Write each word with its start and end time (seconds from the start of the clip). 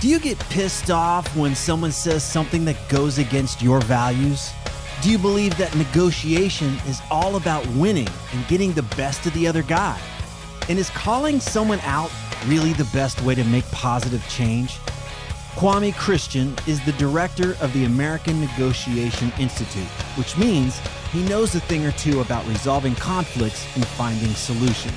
Do 0.00 0.06
you 0.06 0.20
get 0.20 0.38
pissed 0.38 0.92
off 0.92 1.34
when 1.34 1.56
someone 1.56 1.90
says 1.90 2.22
something 2.22 2.64
that 2.66 2.76
goes 2.88 3.18
against 3.18 3.60
your 3.60 3.80
values? 3.80 4.52
Do 5.02 5.10
you 5.10 5.18
believe 5.18 5.58
that 5.58 5.74
negotiation 5.74 6.76
is 6.86 7.00
all 7.10 7.34
about 7.34 7.66
winning 7.70 8.06
and 8.32 8.46
getting 8.46 8.72
the 8.72 8.84
best 8.94 9.26
of 9.26 9.34
the 9.34 9.48
other 9.48 9.64
guy? 9.64 10.00
And 10.68 10.78
is 10.78 10.88
calling 10.90 11.40
someone 11.40 11.80
out 11.80 12.12
really 12.46 12.74
the 12.74 12.88
best 12.94 13.20
way 13.22 13.34
to 13.34 13.42
make 13.42 13.68
positive 13.72 14.24
change? 14.28 14.78
Kwame 15.56 15.92
Christian 15.96 16.54
is 16.68 16.80
the 16.84 16.92
director 16.92 17.56
of 17.60 17.72
the 17.72 17.84
American 17.84 18.40
Negotiation 18.40 19.32
Institute, 19.40 19.88
which 20.16 20.38
means 20.38 20.78
he 21.10 21.24
knows 21.24 21.56
a 21.56 21.60
thing 21.60 21.84
or 21.84 21.90
two 21.92 22.20
about 22.20 22.46
resolving 22.46 22.94
conflicts 22.94 23.66
and 23.74 23.84
finding 23.84 24.30
solutions. 24.30 24.94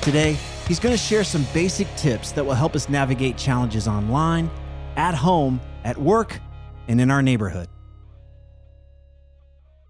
Today, 0.00 0.38
He's 0.68 0.78
going 0.78 0.92
to 0.92 0.98
share 0.98 1.24
some 1.24 1.46
basic 1.54 1.88
tips 1.96 2.32
that 2.32 2.44
will 2.44 2.52
help 2.52 2.76
us 2.76 2.90
navigate 2.90 3.38
challenges 3.38 3.88
online, 3.88 4.50
at 4.96 5.14
home, 5.14 5.62
at 5.82 5.96
work, 5.96 6.38
and 6.88 7.00
in 7.00 7.10
our 7.10 7.22
neighborhood. 7.22 7.68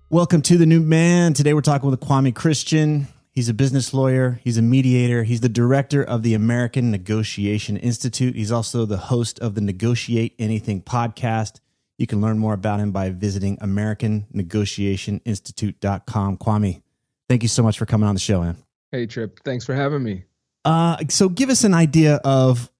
Welcome 0.09 0.41
to 0.43 0.57
the 0.57 0.67
new 0.67 0.79
man. 0.79 1.33
Today 1.33 1.53
we're 1.53 1.63
talking 1.63 1.91
with 1.91 1.99
Kwame 1.99 2.33
Christian. 2.33 3.09
He's 3.33 3.49
a 3.49 3.55
business 3.55 3.93
lawyer, 3.93 4.39
he's 4.45 4.57
a 4.57 4.63
mediator, 4.63 5.25
he's 5.25 5.41
the 5.41 5.49
director 5.49 6.01
of 6.03 6.23
the 6.23 6.35
American 6.35 6.93
Negotiation 6.93 7.77
Institute. 7.77 8.37
He's 8.37 8.53
also 8.53 8.87
the 8.87 8.99
host 8.99 9.41
of 9.41 9.57
the 9.57 9.61
Negotiate 9.61 10.37
Anything 10.39 10.81
podcast. 10.81 11.59
You 11.99 12.07
can 12.07 12.21
learn 12.21 12.39
more 12.39 12.55
about 12.55 12.79
him 12.79 12.93
by 12.93 13.11
visiting 13.11 13.57
AmericanNegotiationInstitute.com. 13.57 16.37
Kwame, 16.37 16.83
thank 17.29 17.43
you 17.43 17.49
so 17.49 17.65
much 17.65 17.77
for 17.77 17.87
coming 17.87 18.09
on 18.09 18.15
the 18.15 18.21
show, 18.21 18.43
man. 18.43 18.59
Hey, 18.93 19.07
Tripp. 19.07 19.41
Thanks 19.45 19.67
for 19.67 19.75
having 19.75 20.05
me. 20.05 20.23
Uh, 20.65 20.97
so 21.09 21.29
give 21.29 21.51
us 21.51 21.65
an 21.65 21.75
idea 21.75 22.17
of 22.25 22.71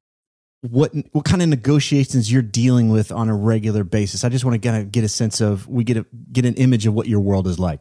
what 0.63 0.93
what 1.13 1.25
kind 1.25 1.43
of 1.43 1.49
negotiations 1.49 2.31
you're 2.31 2.43
dealing 2.43 2.91
with 2.91 3.13
on 3.13 3.29
a 3.29 3.35
regular 3.35 3.85
basis. 3.85 4.25
I 4.25 4.29
just 4.29 4.45
want 4.45 4.61
to 4.61 4.69
kind 4.69 4.83
of 4.83 4.91
get 4.91 5.05
a 5.05 5.09
sense 5.09 5.41
of 5.41 5.69
we 5.69 5.85
get 5.85 5.97
a 5.97 6.07
get 6.33 6.45
an 6.45 6.55
image 6.55 6.87
of 6.87 6.95
what 6.95 7.07
your 7.07 7.21
world 7.21 7.47
is 7.47 7.59
like. 7.59 7.81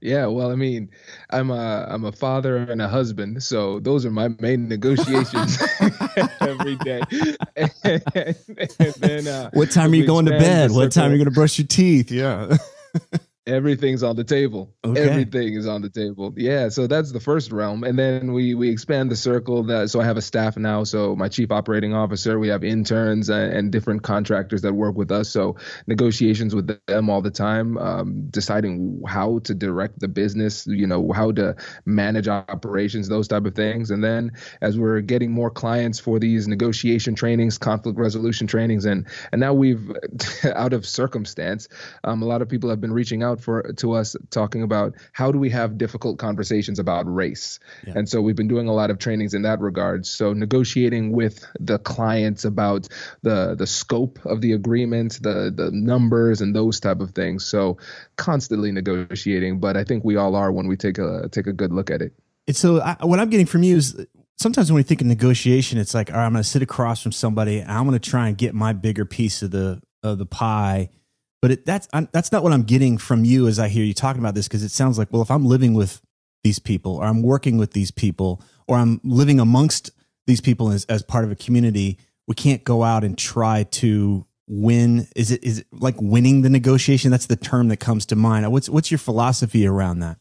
Yeah, 0.00 0.26
well, 0.26 0.52
I 0.52 0.54
mean, 0.54 0.90
I'm 1.30 1.50
a 1.50 1.86
I'm 1.88 2.04
a 2.04 2.12
father 2.12 2.56
and 2.56 2.80
a 2.80 2.88
husband, 2.88 3.42
so 3.42 3.80
those 3.80 4.06
are 4.06 4.10
my 4.10 4.28
main 4.40 4.68
negotiations 4.68 5.62
every 6.40 6.76
day. 6.76 7.02
and, 7.56 7.72
and 8.78 8.94
then, 8.98 9.26
uh, 9.26 9.50
what 9.52 9.70
time 9.72 9.92
are 9.92 9.96
you 9.96 10.06
going 10.06 10.26
to 10.26 10.32
bed? 10.32 10.70
What 10.70 10.92
time 10.92 11.10
are 11.10 11.14
you 11.14 11.18
going 11.18 11.30
to 11.30 11.34
brush 11.34 11.58
your 11.58 11.66
teeth? 11.66 12.10
Yeah. 12.10 12.56
everything's 13.46 14.02
on 14.02 14.16
the 14.16 14.24
table. 14.24 14.74
Okay. 14.84 15.00
everything 15.00 15.54
is 15.54 15.66
on 15.66 15.82
the 15.82 15.90
table. 15.90 16.32
Yeah 16.36 16.68
so 16.68 16.86
that's 16.86 17.12
the 17.12 17.20
first 17.20 17.52
realm. 17.52 17.84
And 17.84 17.98
then 17.98 18.32
we 18.32 18.54
we 18.54 18.70
expand 18.70 19.10
the 19.10 19.16
circle 19.16 19.62
that 19.64 19.90
so 19.90 20.00
i 20.00 20.04
have 20.04 20.16
a 20.16 20.22
staff 20.22 20.56
now. 20.56 20.84
So 20.84 21.14
my 21.14 21.28
chief 21.28 21.50
operating 21.50 21.94
officer 21.94 22.38
we 22.38 22.48
have 22.48 22.64
interns 22.64 23.28
and, 23.28 23.52
and 23.52 23.72
different 23.72 24.02
contractors 24.02 24.62
that 24.62 24.74
work 24.74 24.96
with 24.96 25.10
us. 25.10 25.28
So 25.28 25.56
negotiations 25.86 26.54
with 26.54 26.78
them 26.86 27.10
all 27.10 27.20
the 27.20 27.30
time 27.30 27.76
um, 27.78 28.28
deciding 28.30 29.02
how 29.06 29.40
to 29.40 29.54
direct 29.54 30.00
the 30.00 30.08
business 30.08 30.66
you 30.66 30.86
know 30.86 31.12
how 31.12 31.32
to 31.32 31.56
manage 31.84 32.28
operations 32.28 33.08
those 33.08 33.28
type 33.28 33.44
of 33.44 33.54
things. 33.54 33.90
And 33.90 34.02
then 34.02 34.32
as 34.62 34.78
we're 34.78 35.00
getting 35.00 35.30
more 35.30 35.50
clients 35.50 35.98
for 35.98 36.18
these 36.18 36.48
negotiation 36.48 37.14
trainings 37.14 37.58
conflict 37.58 37.98
resolution 37.98 38.46
trainings 38.46 38.84
and 38.86 39.06
and 39.32 39.40
now 39.40 39.52
we've 39.52 39.92
out 40.54 40.72
of 40.72 40.86
circumstance 40.86 41.68
um, 42.04 42.22
a 42.22 42.26
lot 42.26 42.42
of 42.42 42.48
people 42.48 42.70
have 42.70 42.80
been 42.80 42.92
reaching 42.92 43.22
out 43.22 43.33
out 43.34 43.40
for 43.40 43.72
to 43.74 43.92
us 43.92 44.16
talking 44.30 44.62
about 44.62 44.94
how 45.12 45.32
do 45.32 45.38
we 45.38 45.50
have 45.50 45.76
difficult 45.76 46.18
conversations 46.18 46.78
about 46.78 47.12
race. 47.12 47.58
Yeah. 47.86 47.94
And 47.96 48.08
so 48.08 48.20
we've 48.20 48.36
been 48.36 48.48
doing 48.48 48.68
a 48.68 48.72
lot 48.72 48.90
of 48.90 48.98
trainings 48.98 49.34
in 49.34 49.42
that 49.42 49.60
regard. 49.60 50.06
So 50.06 50.32
negotiating 50.32 51.12
with 51.12 51.44
the 51.60 51.78
clients 51.78 52.44
about 52.44 52.88
the 53.22 53.54
the 53.54 53.66
scope 53.66 54.18
of 54.24 54.40
the 54.40 54.52
agreement, 54.52 55.22
the 55.22 55.52
the 55.54 55.70
numbers 55.72 56.40
and 56.40 56.54
those 56.54 56.80
type 56.80 57.00
of 57.00 57.10
things. 57.10 57.44
So 57.44 57.78
constantly 58.16 58.72
negotiating, 58.72 59.60
but 59.60 59.76
I 59.76 59.84
think 59.84 60.04
we 60.04 60.16
all 60.16 60.36
are 60.36 60.52
when 60.52 60.66
we 60.66 60.76
take 60.76 60.98
a 60.98 61.28
take 61.30 61.46
a 61.46 61.52
good 61.52 61.72
look 61.72 61.90
at 61.90 62.00
it. 62.00 62.12
And 62.46 62.56
so 62.56 62.80
I, 62.80 62.96
what 63.04 63.20
I'm 63.20 63.30
getting 63.30 63.46
from 63.46 63.62
you 63.62 63.76
is 63.76 64.06
sometimes 64.36 64.70
when 64.70 64.76
we 64.76 64.82
think 64.82 65.00
of 65.00 65.06
negotiation, 65.06 65.78
it's 65.78 65.94
like, 65.94 66.10
all 66.10 66.18
right, 66.18 66.26
I'm 66.26 66.32
going 66.32 66.42
to 66.42 66.48
sit 66.48 66.62
across 66.62 67.02
from 67.02 67.12
somebody. 67.12 67.62
I'm 67.62 67.86
going 67.88 67.98
to 67.98 68.10
try 68.10 68.28
and 68.28 68.36
get 68.36 68.54
my 68.54 68.72
bigger 68.72 69.04
piece 69.04 69.42
of 69.42 69.50
the 69.50 69.80
of 70.02 70.18
the 70.18 70.26
pie 70.26 70.90
but 71.44 71.50
it, 71.50 71.66
that's 71.66 71.86
I'm, 71.92 72.08
that's 72.10 72.32
not 72.32 72.42
what 72.42 72.54
I'm 72.54 72.62
getting 72.62 72.96
from 72.96 73.26
you 73.26 73.48
as 73.48 73.58
I 73.58 73.68
hear 73.68 73.84
you 73.84 73.92
talking 73.92 74.18
about 74.18 74.34
this 74.34 74.48
because 74.48 74.62
it 74.62 74.70
sounds 74.70 74.96
like 74.96 75.12
well 75.12 75.20
if 75.20 75.30
I'm 75.30 75.44
living 75.44 75.74
with 75.74 76.00
these 76.42 76.58
people 76.58 76.96
or 76.96 77.04
I'm 77.04 77.20
working 77.20 77.58
with 77.58 77.74
these 77.74 77.90
people 77.90 78.40
or 78.66 78.78
I'm 78.78 78.98
living 79.04 79.38
amongst 79.38 79.90
these 80.26 80.40
people 80.40 80.70
as, 80.70 80.86
as 80.86 81.02
part 81.02 81.22
of 81.22 81.30
a 81.30 81.36
community, 81.36 81.98
we 82.26 82.34
can't 82.34 82.64
go 82.64 82.82
out 82.82 83.04
and 83.04 83.18
try 83.18 83.64
to 83.72 84.24
win. 84.48 85.06
Is 85.14 85.30
it 85.30 85.44
is 85.44 85.58
it 85.58 85.66
like 85.70 86.00
winning 86.00 86.40
the 86.40 86.48
negotiation? 86.48 87.10
That's 87.10 87.26
the 87.26 87.36
term 87.36 87.68
that 87.68 87.76
comes 87.76 88.06
to 88.06 88.16
mind. 88.16 88.50
What's 88.50 88.70
what's 88.70 88.90
your 88.90 88.96
philosophy 88.96 89.66
around 89.66 89.98
that? 89.98 90.16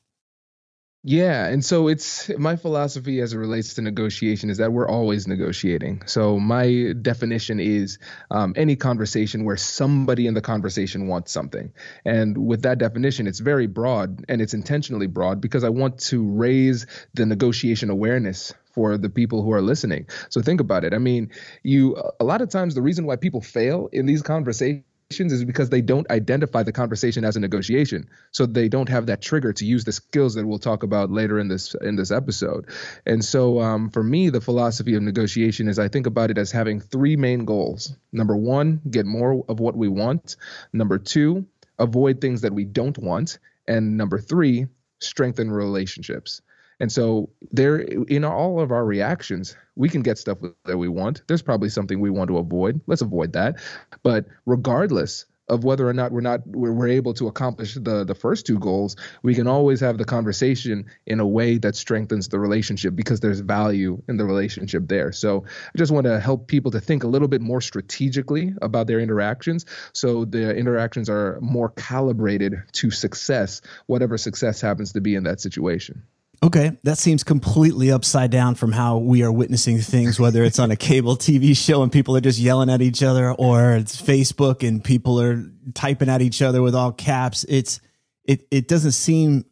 Yeah, 1.05 1.47
and 1.47 1.65
so 1.65 1.89
it's 1.89 2.29
my 2.37 2.55
philosophy 2.55 3.19
as 3.19 3.33
it 3.33 3.37
relates 3.37 3.73
to 3.73 3.81
negotiation 3.81 4.49
is 4.49 4.57
that 4.59 4.71
we're 4.71 4.87
always 4.87 5.27
negotiating. 5.27 6.03
So 6.05 6.39
my 6.39 6.93
definition 7.01 7.59
is 7.59 7.99
um, 8.31 8.53
any 8.55 8.77
conversation 8.77 9.43
where 9.43 9.57
somebody 9.57 10.27
in 10.27 10.33
the 10.33 10.39
conversation 10.39 11.07
wants 11.07 11.33
something, 11.33 11.73
and 12.05 12.37
with 12.37 12.61
that 12.61 12.77
definition, 12.77 13.27
it's 13.27 13.39
very 13.39 13.67
broad 13.67 14.23
and 14.29 14.41
it's 14.41 14.53
intentionally 14.53 15.07
broad 15.07 15.41
because 15.41 15.65
I 15.65 15.69
want 15.69 15.99
to 16.03 16.25
raise 16.25 16.87
the 17.13 17.25
negotiation 17.25 17.89
awareness 17.89 18.53
for 18.71 18.97
the 18.97 19.09
people 19.09 19.43
who 19.43 19.51
are 19.51 19.61
listening. 19.61 20.07
So 20.29 20.41
think 20.41 20.61
about 20.61 20.85
it. 20.85 20.93
I 20.93 20.99
mean, 20.99 21.31
you 21.63 22.01
a 22.21 22.23
lot 22.23 22.41
of 22.41 22.49
times 22.49 22.75
the 22.75 22.81
reason 22.81 23.05
why 23.05 23.17
people 23.17 23.41
fail 23.41 23.89
in 23.91 24.05
these 24.05 24.21
conversations 24.21 24.85
is 25.19 25.45
because 25.45 25.69
they 25.69 25.81
don't 25.81 26.09
identify 26.09 26.63
the 26.63 26.71
conversation 26.71 27.23
as 27.23 27.35
a 27.35 27.39
negotiation. 27.39 28.09
So 28.31 28.45
they 28.45 28.69
don't 28.69 28.89
have 28.89 29.07
that 29.07 29.21
trigger 29.21 29.53
to 29.53 29.65
use 29.65 29.83
the 29.83 29.91
skills 29.91 30.35
that 30.35 30.45
we'll 30.45 30.59
talk 30.59 30.83
about 30.83 31.11
later 31.11 31.39
in 31.39 31.47
this 31.47 31.75
in 31.75 31.95
this 31.95 32.11
episode. 32.11 32.67
And 33.05 33.23
so 33.23 33.59
um, 33.59 33.89
for 33.89 34.03
me 34.03 34.29
the 34.29 34.41
philosophy 34.41 34.95
of 34.95 35.01
negotiation 35.01 35.67
is 35.67 35.79
i 35.79 35.87
think 35.87 36.07
about 36.07 36.31
it 36.31 36.37
as 36.37 36.51
having 36.51 36.79
three 36.79 37.15
main 37.15 37.45
goals. 37.45 37.95
Number 38.11 38.35
one 38.35 38.81
get 38.89 39.05
more 39.05 39.43
of 39.47 39.59
what 39.59 39.75
we 39.75 39.87
want. 39.87 40.35
Number 40.71 40.97
two 40.97 41.45
avoid 41.79 42.21
things 42.21 42.41
that 42.41 42.53
we 42.53 42.65
don't 42.65 42.97
want. 42.97 43.39
And 43.67 43.97
number 43.97 44.19
three 44.19 44.67
strengthen 44.99 45.51
relationships 45.51 46.41
And 46.79 46.91
so 46.91 47.29
there 47.51 47.77
in 47.77 48.23
all 48.23 48.59
of 48.59 48.71
our 48.71 48.85
reactions, 48.85 49.55
we 49.75 49.89
can 49.89 50.01
get 50.01 50.17
stuff 50.17 50.39
that 50.65 50.77
we 50.77 50.87
want. 50.87 51.23
There's 51.27 51.41
probably 51.41 51.69
something 51.69 51.99
we 51.99 52.09
want 52.09 52.29
to 52.29 52.37
avoid. 52.37 52.81
Let's 52.87 53.01
avoid 53.01 53.33
that. 53.33 53.55
But 54.03 54.25
regardless 54.45 55.25
of 55.49 55.63
whether 55.63 55.87
or 55.87 55.93
not 55.93 56.11
we're 56.11 56.21
not 56.21 56.45
we're, 56.47 56.71
we're 56.71 56.87
able 56.87 57.13
to 57.13 57.27
accomplish 57.27 57.73
the 57.75 58.03
the 58.05 58.15
first 58.15 58.45
two 58.45 58.57
goals 58.59 58.95
we 59.23 59.35
can 59.35 59.47
always 59.47 59.81
have 59.81 59.97
the 59.97 60.05
conversation 60.05 60.85
in 61.05 61.19
a 61.19 61.27
way 61.27 61.57
that 61.57 61.75
strengthens 61.75 62.29
the 62.29 62.39
relationship 62.39 62.95
because 62.95 63.19
there's 63.19 63.41
value 63.41 64.01
in 64.07 64.17
the 64.17 64.23
relationship 64.23 64.87
there 64.87 65.11
so 65.11 65.43
i 65.45 65.77
just 65.77 65.91
want 65.91 66.05
to 66.05 66.19
help 66.19 66.47
people 66.47 66.71
to 66.71 66.79
think 66.79 67.03
a 67.03 67.07
little 67.07 67.27
bit 67.27 67.41
more 67.41 67.59
strategically 67.59 68.53
about 68.61 68.87
their 68.87 68.99
interactions 68.99 69.65
so 69.91 70.23
the 70.23 70.55
interactions 70.55 71.09
are 71.09 71.37
more 71.41 71.69
calibrated 71.69 72.63
to 72.71 72.89
success 72.89 73.61
whatever 73.87 74.17
success 74.17 74.61
happens 74.61 74.93
to 74.93 75.01
be 75.01 75.15
in 75.15 75.23
that 75.23 75.41
situation 75.41 76.03
Okay, 76.43 76.77
that 76.83 76.97
seems 76.97 77.23
completely 77.23 77.89
upside 77.89 78.29
down 78.29 78.55
from 78.55 78.73
how 78.73 78.97
we 78.97 79.23
are 79.23 79.31
witnessing 79.31 79.79
things, 79.79 80.19
whether 80.19 80.43
it's 80.43 80.59
on 80.59 80.71
a 80.71 80.75
cable 80.75 81.15
TV 81.15 81.55
show 81.55 81.83
and 81.83 81.89
people 81.91 82.17
are 82.17 82.21
just 82.21 82.37
yelling 82.37 82.69
at 82.69 82.81
each 82.81 83.01
other, 83.01 83.31
or 83.31 83.75
it's 83.75 84.01
Facebook 84.01 84.67
and 84.67 84.83
people 84.83 85.21
are 85.21 85.41
typing 85.73 86.09
at 86.09 86.21
each 86.21 86.41
other 86.41 86.61
with 86.61 86.75
all 86.75 86.91
caps. 86.91 87.45
It's 87.47 87.79
it 88.25 88.45
it 88.51 88.67
doesn't 88.67 88.91
seem 88.91 89.45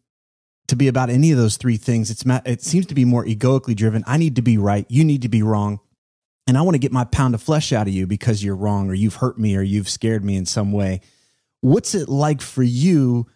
to 0.68 0.76
be 0.76 0.90
about 0.90 1.10
any 1.10 1.32
of 1.32 1.38
those 1.38 1.56
three 1.56 1.78
things. 1.78 2.12
It's 2.12 2.26
it 2.46 2.62
seems 2.62 2.88
to 2.88 2.96
be 2.96 3.06
more 3.06 3.26
egoically 3.26 3.74
driven. 3.74 4.04
I 4.06 4.18
need 4.18 4.36
to 4.36 4.42
be 4.42 4.58
right. 4.58 4.86
You 4.90 5.06
need 5.06 5.22
to 5.22 5.30
be 5.30 5.44
wrong. 5.44 5.80
And 6.46 6.58
I 6.58 6.62
want 6.62 6.76
to 6.76 6.80
get 6.80 6.92
my 6.92 7.06
pound 7.06 7.36
of 7.36 7.42
flesh 7.42 7.72
out 7.72 7.88
of 7.88 7.94
you 7.94 8.06
because 8.06 8.44
you're 8.44 8.56
wrong 8.56 8.90
or 8.90 8.94
you've 8.94 9.16
hurt 9.16 9.40
me 9.40 9.56
or 9.56 9.62
you've 9.62 9.88
scared 9.88 10.26
me 10.26 10.36
in 10.36 10.46
some 10.46 10.74
way. 10.74 11.00
What's 11.62 11.96
it 11.96 12.10
like 12.10 12.42
for 12.42 12.64
you 12.64 13.28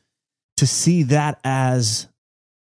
to 0.57 0.67
see 0.67 1.03
that 1.03 1.39
as 1.45 2.07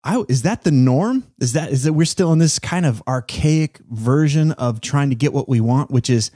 I, 0.04 0.22
is 0.28 0.42
that 0.42 0.64
the 0.64 0.72
norm? 0.72 1.24
Is 1.40 1.52
that 1.52 1.70
is 1.70 1.84
that 1.84 1.92
we're 1.92 2.04
still 2.04 2.32
in 2.32 2.38
this 2.38 2.58
kind 2.58 2.84
of 2.86 3.02
archaic 3.06 3.78
version 3.88 4.52
of 4.52 4.80
trying 4.80 5.10
to 5.10 5.16
get 5.16 5.32
what 5.32 5.48
we 5.48 5.60
want, 5.60 5.90
which 5.90 6.10
is 6.10 6.30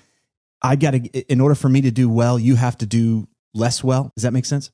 I 0.62 0.76
got 0.76 0.92
to 0.92 0.98
in 1.32 1.40
order 1.40 1.54
for 1.54 1.68
me 1.68 1.80
to 1.82 1.90
do 1.90 2.08
well, 2.08 2.38
you 2.38 2.56
have 2.56 2.78
to 2.78 2.86
do 2.86 3.26
less 3.54 3.82
well. 3.82 4.12
Does 4.14 4.22
that 4.22 4.32
make 4.32 4.44
sense? 4.44 4.70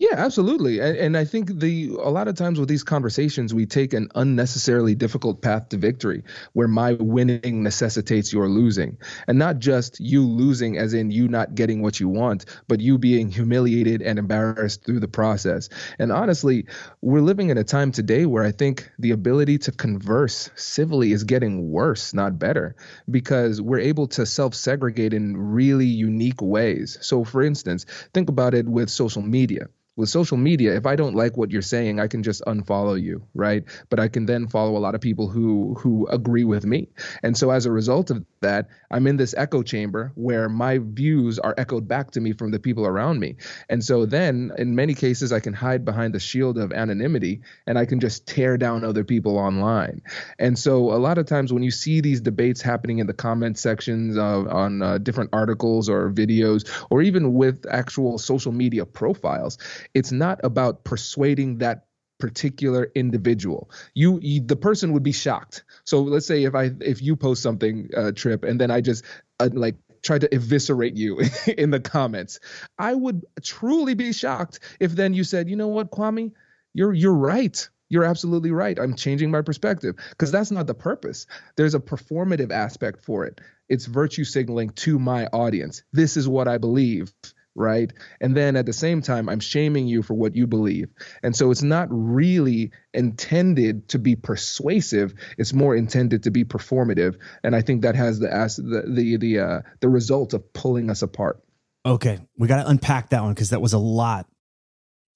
Yeah, 0.00 0.14
absolutely. 0.16 0.80
And, 0.80 0.96
and, 0.96 1.16
I 1.16 1.24
think 1.24 1.60
the 1.60 1.90
a 2.02 2.10
lot 2.10 2.26
of 2.26 2.34
times 2.34 2.58
with 2.58 2.68
these 2.68 2.82
conversations, 2.82 3.54
we 3.54 3.64
take 3.64 3.92
an 3.94 4.08
unnecessarily 4.16 4.96
difficult 4.96 5.40
path 5.40 5.68
to 5.68 5.76
victory, 5.76 6.24
where 6.52 6.66
my 6.66 6.94
winning 6.94 7.62
necessitates 7.62 8.32
your 8.32 8.48
losing, 8.48 8.98
and 9.28 9.38
not 9.38 9.60
just 9.60 10.00
you 10.00 10.26
losing, 10.26 10.76
as 10.78 10.94
in 10.94 11.12
you 11.12 11.28
not 11.28 11.54
getting 11.54 11.80
what 11.80 12.00
you 12.00 12.08
want, 12.08 12.44
but 12.66 12.80
you 12.80 12.98
being 12.98 13.30
humiliated 13.30 14.02
and 14.02 14.18
embarrassed 14.18 14.84
through 14.84 14.98
the 14.98 15.06
process. 15.08 15.68
And 16.00 16.10
honestly, 16.10 16.66
we're 17.00 17.20
living 17.20 17.50
in 17.50 17.56
a 17.58 17.64
time 17.64 17.92
today 17.92 18.26
where 18.26 18.42
I 18.44 18.50
think 18.50 18.90
the 18.98 19.12
ability 19.12 19.58
to 19.58 19.72
converse 19.72 20.50
civilly 20.56 21.12
is 21.12 21.22
getting 21.22 21.70
worse, 21.70 22.12
not 22.12 22.36
better, 22.36 22.74
because 23.08 23.60
we're 23.62 23.78
able 23.78 24.08
to 24.08 24.26
self-segregate 24.26 25.14
in 25.14 25.36
really 25.36 25.86
unique 25.86 26.42
ways. 26.42 26.98
So, 27.00 27.22
for 27.22 27.42
instance, 27.42 27.86
think 28.12 28.28
about 28.28 28.54
it 28.54 28.66
with 28.68 28.90
social 28.90 29.22
media 29.22 29.68
with 29.96 30.08
social 30.08 30.36
media, 30.36 30.74
if 30.76 30.86
I 30.86 30.96
don't 30.96 31.14
like 31.14 31.36
what 31.36 31.50
you're 31.50 31.62
saying, 31.62 32.00
I 32.00 32.08
can 32.08 32.22
just 32.22 32.42
unfollow 32.46 33.00
you, 33.00 33.26
right? 33.34 33.62
But 33.90 34.00
I 34.00 34.08
can 34.08 34.26
then 34.26 34.48
follow 34.48 34.76
a 34.76 34.80
lot 34.80 34.94
of 34.94 35.00
people 35.00 35.28
who 35.28 35.74
who 35.78 36.06
agree 36.08 36.44
with 36.44 36.64
me. 36.64 36.88
And 37.22 37.36
so 37.36 37.50
as 37.50 37.66
a 37.66 37.70
result 37.70 38.10
of 38.10 38.24
that, 38.40 38.68
I'm 38.90 39.06
in 39.06 39.16
this 39.16 39.34
echo 39.36 39.62
chamber 39.62 40.12
where 40.16 40.48
my 40.48 40.78
views 40.82 41.38
are 41.38 41.54
echoed 41.58 41.86
back 41.86 42.10
to 42.12 42.20
me 42.20 42.32
from 42.32 42.50
the 42.50 42.58
people 42.58 42.86
around 42.86 43.20
me. 43.20 43.36
And 43.68 43.84
so 43.84 44.04
then 44.06 44.52
in 44.58 44.74
many 44.74 44.94
cases 44.94 45.32
I 45.32 45.40
can 45.40 45.52
hide 45.52 45.84
behind 45.84 46.14
the 46.14 46.20
shield 46.20 46.58
of 46.58 46.72
anonymity 46.72 47.40
and 47.66 47.78
I 47.78 47.86
can 47.86 48.00
just 48.00 48.26
tear 48.26 48.56
down 48.56 48.84
other 48.84 49.04
people 49.04 49.38
online. 49.38 50.02
And 50.38 50.58
so 50.58 50.92
a 50.92 50.98
lot 50.98 51.18
of 51.18 51.26
times 51.26 51.52
when 51.52 51.62
you 51.62 51.70
see 51.70 52.00
these 52.00 52.20
debates 52.20 52.60
happening 52.60 52.98
in 52.98 53.06
the 53.06 53.14
comment 53.14 53.58
sections 53.58 54.16
of, 54.16 54.48
on 54.48 54.82
uh, 54.82 54.98
different 54.98 55.30
articles 55.32 55.88
or 55.88 56.10
videos 56.10 56.68
or 56.90 57.02
even 57.02 57.34
with 57.34 57.64
actual 57.70 58.18
social 58.18 58.52
media 58.52 58.84
profiles, 58.84 59.58
it's 59.92 60.12
not 60.12 60.40
about 60.44 60.84
persuading 60.84 61.58
that 61.58 61.86
particular 62.18 62.90
individual. 62.94 63.70
You, 63.94 64.18
you, 64.22 64.40
the 64.40 64.56
person 64.56 64.92
would 64.92 65.02
be 65.02 65.12
shocked. 65.12 65.64
So 65.84 66.02
let's 66.02 66.26
say 66.26 66.44
if 66.44 66.54
i 66.54 66.70
if 66.80 67.02
you 67.02 67.16
post 67.16 67.42
something 67.42 67.90
uh, 67.96 68.12
Tripp 68.12 68.44
and 68.44 68.60
then 68.60 68.70
i 68.70 68.80
just 68.80 69.04
uh, 69.40 69.50
like 69.52 69.76
try 70.02 70.18
to 70.18 70.32
eviscerate 70.34 70.96
you 70.96 71.20
in 71.58 71.70
the 71.70 71.80
comments 71.80 72.38
i 72.78 72.94
would 72.94 73.24
truly 73.42 73.94
be 73.94 74.12
shocked 74.12 74.60
if 74.78 74.92
then 74.92 75.14
you 75.14 75.24
said 75.24 75.48
you 75.48 75.56
know 75.56 75.68
what 75.68 75.90
kwame? 75.90 76.32
You're 76.72 76.92
you're 76.92 77.14
right. 77.14 77.68
You're 77.88 78.04
absolutely 78.04 78.50
right. 78.50 78.78
I'm 78.78 78.96
changing 78.96 79.30
my 79.30 79.42
perspective. 79.42 79.94
Because 80.10 80.32
that's 80.32 80.50
not 80.50 80.66
the 80.66 80.74
purpose. 80.74 81.26
There's 81.56 81.74
a 81.74 81.80
performative 81.80 82.50
aspect 82.50 83.04
for 83.04 83.24
it. 83.26 83.40
It's 83.68 83.86
virtue 83.86 84.24
signaling 84.24 84.70
to 84.70 84.98
my 84.98 85.26
audience. 85.26 85.82
This 85.92 86.16
is 86.16 86.28
what 86.28 86.48
i 86.48 86.58
believe 86.58 87.12
right? 87.54 87.92
And 88.20 88.36
then 88.36 88.56
at 88.56 88.66
the 88.66 88.72
same 88.72 89.02
time, 89.02 89.28
I'm 89.28 89.40
shaming 89.40 89.86
you 89.86 90.02
for 90.02 90.14
what 90.14 90.34
you 90.34 90.46
believe. 90.46 90.88
And 91.22 91.34
so 91.34 91.50
it's 91.50 91.62
not 91.62 91.88
really 91.90 92.72
intended 92.92 93.88
to 93.90 93.98
be 93.98 94.16
persuasive. 94.16 95.14
It's 95.38 95.52
more 95.52 95.74
intended 95.76 96.24
to 96.24 96.30
be 96.30 96.44
performative. 96.44 97.16
And 97.42 97.54
I 97.54 97.62
think 97.62 97.82
that 97.82 97.94
has 97.94 98.18
the 98.18 98.28
the 98.28 98.94
the 98.94 99.16
the, 99.16 99.38
uh, 99.38 99.60
the 99.80 99.88
result 99.88 100.34
of 100.34 100.52
pulling 100.52 100.90
us 100.90 101.02
apart. 101.02 101.42
Okay, 101.86 102.18
we 102.38 102.48
got 102.48 102.62
to 102.62 102.68
unpack 102.68 103.10
that 103.10 103.22
one 103.22 103.34
because 103.34 103.50
that 103.50 103.60
was 103.60 103.72
a 103.72 103.78
lot. 103.78 104.26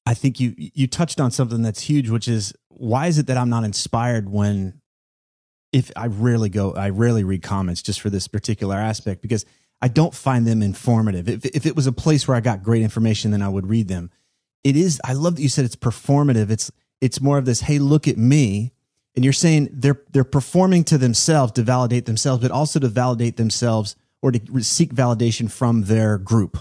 I 0.06 0.14
think 0.14 0.41
you 0.41 0.55
you 0.56 0.87
touched 0.87 1.20
on 1.20 1.31
something 1.31 1.62
that's 1.62 1.81
huge, 1.81 2.08
which 2.11 2.29
is 2.29 2.52
why 2.69 3.08
is 3.08 3.19
it 3.19 3.26
that 3.26 3.37
I'm 3.37 3.50
not 3.50 3.64
inspired 3.64 4.29
when 4.29 4.81
if 5.73 5.91
I 5.96 6.06
rarely 6.06 6.49
go, 6.49 6.73
I 6.73 6.91
rarely 6.91 7.25
read 7.25 7.43
comments 7.43 7.82
just 7.82 8.00
for 8.00 8.11
this 8.11 8.26
particular 8.26 8.76
aspect 8.76 9.20
because 9.20 9.44
I 9.81 9.89
don't 9.89 10.15
find 10.15 10.47
them 10.47 10.63
informative. 10.63 11.29
If, 11.29 11.45
if 11.45 11.67
it 11.67 11.77
was 11.77 11.87
a 11.87 11.93
place 11.93 12.27
where 12.27 12.37
I 12.37 12.41
got 12.41 12.63
great 12.63 12.83
information, 12.83 13.31
then 13.31 13.43
I 13.43 13.49
would 13.49 13.69
read 13.69 13.89
them. 13.89 14.11
It 14.65 14.77
is, 14.77 15.01
I 15.05 15.13
love 15.13 15.37
that 15.37 15.43
you 15.43 15.49
said 15.49 15.65
it's 15.65 15.77
performative. 15.77 16.51
It's, 16.51 16.71
it's 17.01 17.21
more 17.21 17.39
of 17.39 17.45
this, 17.45 17.61
hey, 17.61 17.79
look 17.79 18.09
at 18.09 18.19
me. 18.19 18.73
And 19.15 19.25
you're 19.25 19.33
saying 19.33 19.69
they're, 19.73 20.03
they're 20.11 20.25
performing 20.25 20.85
to 20.85 20.99
themselves 20.99 21.53
to 21.53 21.63
validate 21.63 22.07
themselves, 22.07 22.43
but 22.43 22.51
also 22.51 22.81
to 22.81 22.89
validate 22.89 23.37
themselves 23.37 23.97
or 24.21 24.33
to 24.33 24.63
seek 24.63 24.93
validation 24.93 25.51
from 25.51 25.85
their 25.85 26.19
group. 26.19 26.59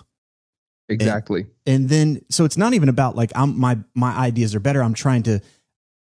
Exactly. 0.89 1.47
And, 1.65 1.81
and 1.81 1.89
then, 1.89 2.21
so 2.29 2.45
it's 2.45 2.57
not 2.57 2.73
even 2.73 2.87
about 2.87 3.15
like, 3.15 3.31
I'm, 3.35 3.59
my, 3.59 3.79
my 3.93 4.15
ideas 4.15 4.55
are 4.55 4.59
better. 4.59 4.83
I'm 4.83 4.93
trying 4.93 5.23
to 5.23 5.41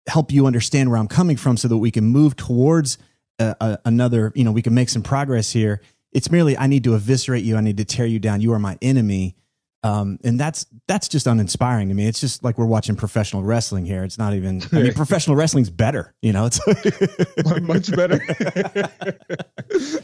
help 0.08 0.32
you 0.32 0.46
understand 0.46 0.90
where 0.90 1.00
I'm 1.00 1.08
coming 1.08 1.38
from 1.38 1.58
so 1.58 1.68
that 1.68 1.78
we 1.78 1.92
can 1.92 2.06
move 2.06 2.36
towards 2.36 2.98
uh, 3.40 3.56
uh, 3.60 3.78
another, 3.86 4.32
you 4.36 4.44
know, 4.44 4.52
we 4.52 4.62
can 4.62 4.74
make 4.74 4.90
some 4.90 5.04
progress 5.04 5.52
here 5.52 5.82
it's 6.18 6.32
merely 6.32 6.58
I 6.58 6.66
need 6.66 6.84
to 6.86 6.96
eviscerate 6.96 7.44
you. 7.44 7.58
I 7.58 7.62
need 7.62 7.78
to 7.78 7.86
tear 7.86 8.08
you 8.08 8.18
down. 8.18 8.42
You 8.42 8.52
are 8.54 8.60
my 8.60 8.76
enemy. 8.82 9.36
Um, 9.84 10.18
and 10.24 10.40
that's 10.40 10.66
that's 10.88 11.08
just 11.08 11.28
uninspiring 11.28 11.90
to 11.90 11.94
me. 11.94 12.08
It's 12.08 12.20
just 12.20 12.44
like 12.44 12.58
we're 12.58 12.66
watching 12.66 12.96
professional 12.96 13.44
wrestling 13.44 13.86
here. 13.86 14.04
It's 14.04 14.18
not 14.18 14.34
even. 14.34 14.64
I 14.72 14.82
mean, 14.82 14.94
professional 14.96 15.36
wrestling's 15.36 15.70
better. 15.70 16.16
You 16.24 16.34
know, 16.34 16.48
it's 16.48 16.60
much 17.62 17.92
better. 17.96 18.20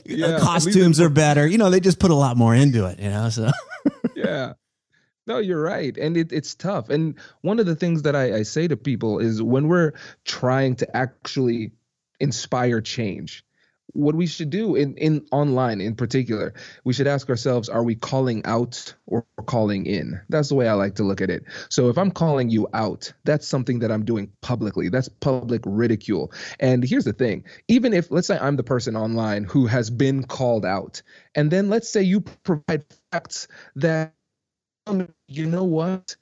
yeah, 0.05 0.37
costumes 0.39 1.01
are 1.01 1.09
better. 1.09 1.47
You 1.47 1.57
know, 1.57 1.71
they 1.71 1.79
just 1.79 1.97
put 1.97 2.11
a 2.11 2.15
lot 2.15 2.37
more 2.37 2.53
into 2.53 2.85
it. 2.85 2.99
You 2.99 3.09
know, 3.09 3.29
so 3.29 3.49
yeah. 4.15 4.53
No, 5.25 5.39
you're 5.39 5.61
right, 5.61 5.97
and 5.97 6.15
it, 6.15 6.31
it's 6.31 6.53
tough. 6.53 6.89
And 6.89 7.15
one 7.41 7.57
of 7.57 7.65
the 7.65 7.75
things 7.75 8.03
that 8.03 8.15
I, 8.15 8.35
I 8.35 8.43
say 8.43 8.67
to 8.67 8.77
people 8.77 9.17
is 9.17 9.41
when 9.41 9.67
we're 9.67 9.93
trying 10.25 10.75
to 10.75 10.95
actually 10.95 11.71
inspire 12.19 12.81
change, 12.81 13.43
what 13.93 14.15
we 14.15 14.27
should 14.27 14.49
do 14.49 14.75
in, 14.75 14.95
in 14.97 15.25
online 15.31 15.81
in 15.81 15.95
particular 15.95 16.53
we 16.83 16.93
should 16.93 17.07
ask 17.07 17.29
ourselves 17.29 17.69
are 17.69 17.83
we 17.83 17.95
calling 17.95 18.45
out 18.45 18.93
or 19.05 19.25
calling 19.45 19.85
in? 19.85 20.19
That's 20.29 20.49
the 20.49 20.55
way 20.55 20.67
i 20.67 20.73
like 20.73 20.95
to 20.95 21.03
look 21.03 21.21
at 21.21 21.29
it. 21.29 21.43
So 21.69 21.89
if 21.89 21.97
i'm 21.97 22.11
calling 22.11 22.49
you 22.49 22.67
out 22.73 23.13
that's 23.23 23.47
something 23.47 23.79
that 23.79 23.91
i'm 23.91 24.05
doing 24.05 24.31
publicly. 24.41 24.89
That's 24.89 25.09
public 25.09 25.61
ridicule. 25.65 26.31
And 26.59 26.83
here's 26.83 27.05
the 27.05 27.13
thing. 27.13 27.45
Even 27.67 27.93
if 27.93 28.11
let's 28.11 28.27
say 28.27 28.37
i'm 28.39 28.55
the 28.55 28.63
person 28.63 28.95
online 28.95 29.43
who 29.45 29.67
has 29.67 29.89
been 29.89 30.23
called 30.23 30.65
out 30.65 31.01
and 31.35 31.51
then 31.51 31.69
let's 31.69 31.89
say 31.89 32.01
you 32.01 32.21
provide 32.21 32.85
facts 33.11 33.47
that 33.75 34.13
um, 34.87 35.13
you 35.27 35.45
know 35.45 35.63
what? 35.63 36.15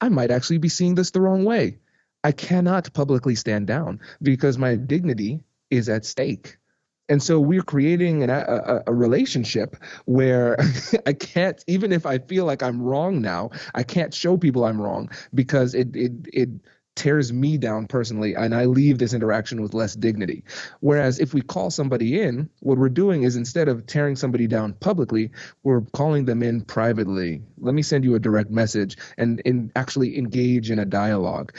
I 0.00 0.08
might 0.08 0.30
actually 0.30 0.58
be 0.58 0.68
seeing 0.68 0.94
this 0.94 1.10
the 1.10 1.20
wrong 1.20 1.44
way. 1.44 1.78
I 2.22 2.32
cannot 2.32 2.92
publicly 2.92 3.34
stand 3.34 3.66
down 3.66 4.00
because 4.22 4.56
my 4.58 4.76
dignity 4.76 5.44
is 5.70 5.88
at 5.88 6.04
stake 6.04 6.58
and 7.08 7.22
so 7.22 7.38
we're 7.38 7.62
creating 7.62 8.22
an, 8.22 8.30
a, 8.30 8.82
a 8.86 8.94
relationship 8.94 9.76
where 10.06 10.56
I 11.06 11.12
can't, 11.12 11.62
even 11.66 11.92
if 11.92 12.06
I 12.06 12.18
feel 12.18 12.44
like 12.44 12.62
I'm 12.62 12.80
wrong 12.80 13.20
now, 13.20 13.50
I 13.74 13.82
can't 13.82 14.14
show 14.14 14.36
people 14.36 14.64
I'm 14.64 14.80
wrong 14.80 15.10
because 15.34 15.74
it 15.74 15.94
it 15.94 16.12
it 16.32 16.48
tears 16.96 17.32
me 17.32 17.58
down 17.58 17.86
personally 17.86 18.34
and 18.34 18.54
I 18.54 18.66
leave 18.66 18.98
this 18.98 19.14
interaction 19.14 19.62
with 19.62 19.74
less 19.74 19.94
dignity. 19.94 20.44
Whereas 20.80 21.18
if 21.18 21.34
we 21.34 21.40
call 21.40 21.70
somebody 21.70 22.20
in, 22.20 22.48
what 22.60 22.78
we're 22.78 22.88
doing 22.88 23.24
is 23.24 23.36
instead 23.36 23.68
of 23.68 23.86
tearing 23.86 24.16
somebody 24.16 24.46
down 24.46 24.74
publicly, 24.74 25.30
we're 25.62 25.82
calling 25.92 26.24
them 26.24 26.42
in 26.42 26.60
privately. 26.60 27.42
Let 27.58 27.74
me 27.74 27.82
send 27.82 28.04
you 28.04 28.14
a 28.14 28.20
direct 28.20 28.50
message 28.50 28.96
and, 29.18 29.42
and 29.44 29.72
actually 29.74 30.18
engage 30.18 30.70
in 30.70 30.78
a 30.78 30.84
dialogue. 30.84 31.52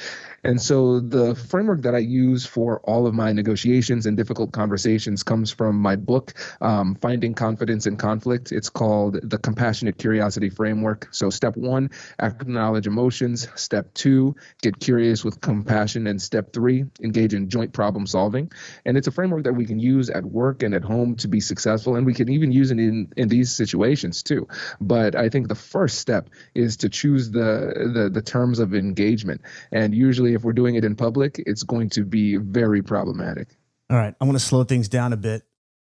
And 0.46 0.62
so 0.62 1.00
the 1.00 1.34
framework 1.36 1.82
that 1.82 1.96
I 1.96 2.00
use 2.00 2.46
for 2.46 2.80
all 2.82 3.08
of 3.08 3.15
my 3.15 3.32
negotiations 3.32 4.06
and 4.06 4.15
difficult 4.15 4.51
conversations 4.51 5.24
comes 5.24 5.51
from 5.51 5.75
my 5.75 5.96
book, 5.96 6.34
um, 6.62 6.96
Finding 7.01 7.34
Confidence 7.34 7.88
in 7.88 7.98
Conflict. 7.98 8.51
It's 8.51 8.70
called 8.70 9.20
the 9.27 9.39
Compassionate 9.39 9.98
Curiosity 9.98 10.51
Framework. 10.51 11.08
So, 11.12 11.32
step 11.32 11.58
one, 11.58 11.89
acknowledge 12.20 12.86
emotions. 12.86 13.48
Step 13.56 13.92
two, 13.96 14.36
get 14.62 14.80
curious 14.80 15.25
with 15.25 15.41
compassion. 15.41 16.08
And 16.08 16.22
step 16.22 16.53
three, 16.53 16.86
engage 17.01 17.34
in 17.34 17.50
joint 17.50 17.74
problem 17.74 18.08
solving. 18.08 18.51
And 18.86 18.96
it's 18.96 19.08
a 19.08 19.12
framework 19.12 19.44
that 19.44 19.53
we 19.53 19.65
can 19.65 19.79
use 19.79 20.10
at 20.10 20.24
work 20.24 20.63
and 20.63 20.74
at 20.74 20.84
home 20.84 21.15
to 21.17 21.27
be 21.27 21.41
successful. 21.41 21.98
And 21.98 22.05
we 22.05 22.13
can 22.13 22.29
even 22.29 22.53
use 22.53 22.72
it 22.72 22.79
in, 22.79 23.12
in 23.17 23.27
these 23.27 23.53
situations 23.53 24.24
too. 24.24 24.48
But 24.79 25.15
I 25.15 25.27
think 25.27 25.50
the 25.50 25.55
first 25.55 25.98
step 25.98 26.29
is 26.53 26.77
to 26.77 26.89
choose 26.89 27.32
the, 27.32 27.91
the, 27.94 28.10
the 28.10 28.22
terms 28.22 28.60
of 28.60 28.74
engagement. 28.74 29.41
And 29.72 29.94
usually, 29.94 30.34
if 30.34 30.44
we're 30.44 30.53
doing 30.53 30.75
it 30.75 30.86
in 30.86 30.96
public, 30.96 31.44
it's 31.46 31.63
going 31.63 31.89
to 31.91 32.05
be 32.05 32.38
very 32.38 32.82
problematic. 32.82 33.50
All 33.89 33.98
right. 33.98 34.15
I 34.20 34.25
want 34.25 34.38
to 34.38 34.44
slow 34.44 34.63
things 34.63 34.88
down 34.88 35.12
a 35.12 35.17
bit. 35.17 35.44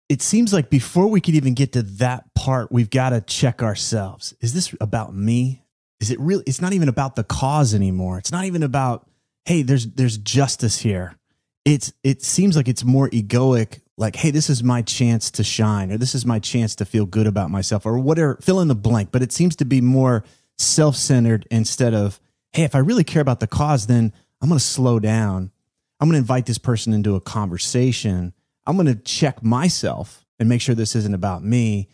It 0.08 0.20
seems 0.20 0.52
like 0.52 0.68
before 0.68 1.06
we 1.06 1.20
could 1.20 1.34
even 1.34 1.54
get 1.54 1.72
to 1.72 1.82
that 1.82 2.34
part, 2.34 2.70
we've 2.70 2.90
got 2.90 3.10
to 3.10 3.22
check 3.22 3.62
ourselves. 3.62 4.34
Is 4.40 4.52
this 4.52 4.74
about 4.80 5.14
me? 5.14 5.62
Is 6.00 6.10
it 6.10 6.20
really 6.20 6.42
it's 6.46 6.60
not 6.60 6.72
even 6.72 6.88
about 6.88 7.16
the 7.16 7.24
cause 7.24 7.74
anymore. 7.74 8.18
It's 8.18 8.32
not 8.32 8.44
even 8.44 8.62
about, 8.62 9.08
hey, 9.44 9.62
there's 9.62 9.86
there's 9.86 10.18
justice 10.18 10.80
here. 10.80 11.16
It's 11.64 11.92
it 12.02 12.22
seems 12.22 12.56
like 12.56 12.68
it's 12.68 12.84
more 12.84 13.08
egoic, 13.10 13.80
like, 13.96 14.16
hey, 14.16 14.30
this 14.30 14.50
is 14.50 14.62
my 14.62 14.82
chance 14.82 15.30
to 15.32 15.44
shine, 15.44 15.92
or 15.92 15.98
this 15.98 16.14
is 16.14 16.26
my 16.26 16.38
chance 16.38 16.74
to 16.76 16.84
feel 16.84 17.06
good 17.06 17.26
about 17.26 17.50
myself, 17.50 17.86
or 17.86 17.98
whatever, 17.98 18.38
fill 18.42 18.60
in 18.60 18.68
the 18.68 18.74
blank. 18.74 19.10
But 19.12 19.22
it 19.22 19.32
seems 19.32 19.56
to 19.56 19.64
be 19.64 19.80
more 19.80 20.24
self-centered 20.58 21.46
instead 21.50 21.94
of, 21.94 22.20
hey, 22.52 22.64
if 22.64 22.74
I 22.74 22.78
really 22.78 23.04
care 23.04 23.22
about 23.22 23.40
the 23.40 23.46
cause, 23.46 23.86
then 23.86 24.12
I'm 24.40 24.48
going 24.48 24.58
to 24.58 24.64
slow 24.64 24.98
down. 24.98 25.52
I'm 26.00 26.08
going 26.08 26.14
to 26.14 26.18
invite 26.18 26.46
this 26.46 26.58
person 26.58 26.92
into 26.92 27.14
a 27.14 27.20
conversation. 27.20 28.32
I'm 28.66 28.76
going 28.76 28.86
to 28.86 28.96
check 28.96 29.42
myself 29.42 30.26
and 30.38 30.48
make 30.48 30.60
sure 30.60 30.74
this 30.74 30.96
isn't 30.96 31.14
about 31.14 31.44
me. 31.44 31.88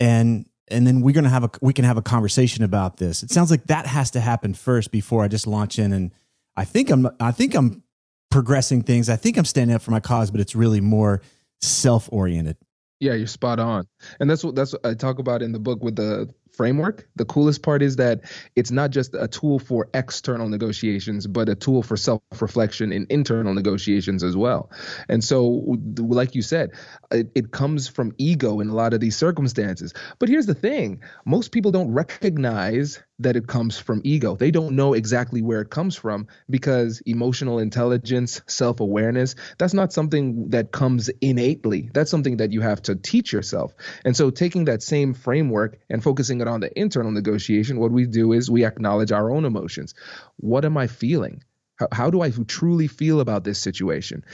And 0.00 0.46
and 0.68 0.86
then 0.86 1.00
we're 1.00 1.12
going 1.12 1.24
to 1.24 1.30
have 1.30 1.44
a 1.44 1.50
we 1.60 1.72
can 1.72 1.84
have 1.84 1.96
a 1.96 2.02
conversation 2.02 2.64
about 2.64 2.96
this. 2.96 3.22
It 3.22 3.30
sounds 3.30 3.50
like 3.50 3.64
that 3.66 3.86
has 3.86 4.10
to 4.12 4.20
happen 4.20 4.54
first 4.54 4.90
before 4.90 5.22
I 5.22 5.28
just 5.28 5.46
launch 5.46 5.78
in 5.78 5.92
and 5.92 6.12
I 6.56 6.64
think 6.64 6.90
I'm 6.90 7.08
I 7.20 7.32
think 7.32 7.54
I'm 7.54 7.82
progressing 8.30 8.82
things. 8.82 9.08
I 9.08 9.16
think 9.16 9.36
I'm 9.36 9.44
standing 9.44 9.74
up 9.74 9.82
for 9.82 9.90
my 9.90 10.00
cause, 10.00 10.30
but 10.30 10.40
it's 10.40 10.54
really 10.54 10.80
more 10.80 11.22
self-oriented. 11.60 12.56
Yeah, 13.00 13.14
you're 13.14 13.26
spot 13.26 13.58
on. 13.58 13.86
And 14.20 14.30
that's 14.30 14.44
what 14.44 14.54
that's 14.54 14.72
what 14.72 14.86
I 14.86 14.94
talk 14.94 15.18
about 15.18 15.42
in 15.42 15.52
the 15.52 15.58
book 15.58 15.82
with 15.82 15.96
the 15.96 16.32
framework. 16.52 17.08
The 17.16 17.24
coolest 17.24 17.62
part 17.62 17.82
is 17.82 17.96
that 17.96 18.20
it's 18.56 18.70
not 18.70 18.90
just 18.90 19.14
a 19.14 19.28
tool 19.28 19.58
for 19.58 19.88
external 19.94 20.48
negotiations, 20.48 21.26
but 21.26 21.48
a 21.48 21.54
tool 21.54 21.82
for 21.82 21.96
self 21.96 22.22
reflection 22.40 22.92
in 22.92 23.06
internal 23.10 23.54
negotiations 23.54 24.22
as 24.22 24.36
well. 24.36 24.70
And 25.08 25.22
so, 25.22 25.78
like 25.98 26.34
you 26.34 26.42
said, 26.42 26.72
it, 27.10 27.30
it, 27.34 27.52
comes 27.52 27.86
from 27.86 28.14
ego 28.16 28.60
in 28.60 28.68
a 28.68 28.74
lot 28.74 28.94
of 28.94 29.00
these 29.00 29.16
circumstances. 29.16 29.92
But 30.18 30.28
here's 30.28 30.46
the 30.46 30.54
thing 30.54 31.02
most 31.26 31.52
people 31.52 31.70
don't 31.70 31.92
recognize 31.92 33.02
that 33.18 33.36
it 33.36 33.46
comes 33.46 33.78
from 33.78 34.00
ego. 34.04 34.36
They 34.36 34.50
don't 34.50 34.74
know 34.74 34.94
exactly 34.94 35.42
where 35.42 35.60
it 35.60 35.70
comes 35.70 35.96
from 35.96 36.26
because 36.50 37.00
emotional 37.06 37.58
intelligence, 37.58 38.42
self 38.46 38.80
awareness, 38.80 39.34
that's 39.58 39.74
not 39.74 39.92
something 39.92 40.50
that 40.50 40.72
comes 40.72 41.08
innately. 41.20 41.90
That's 41.92 42.10
something 42.10 42.38
that 42.38 42.52
you 42.52 42.60
have 42.60 42.82
to 42.82 42.96
teach 42.96 43.32
yourself. 43.32 43.74
And 44.04 44.16
so, 44.16 44.30
taking 44.30 44.64
that 44.66 44.82
same 44.82 45.14
framework 45.14 45.78
and 45.90 46.02
focusing 46.02 46.41
it 46.42 46.48
on 46.48 46.60
the 46.60 46.78
internal 46.78 47.10
negotiation, 47.10 47.80
what 47.80 47.90
we 47.90 48.06
do 48.06 48.32
is 48.32 48.50
we 48.50 48.66
acknowledge 48.66 49.12
our 49.12 49.30
own 49.30 49.44
emotions. 49.44 49.94
What 50.36 50.64
am 50.64 50.76
I 50.76 50.86
feeling? 50.86 51.42
How, 51.76 51.88
how 51.90 52.10
do 52.10 52.20
I 52.20 52.30
truly 52.46 52.86
feel 52.86 53.20
about 53.20 53.44
this 53.44 53.58
situation? 53.58 54.24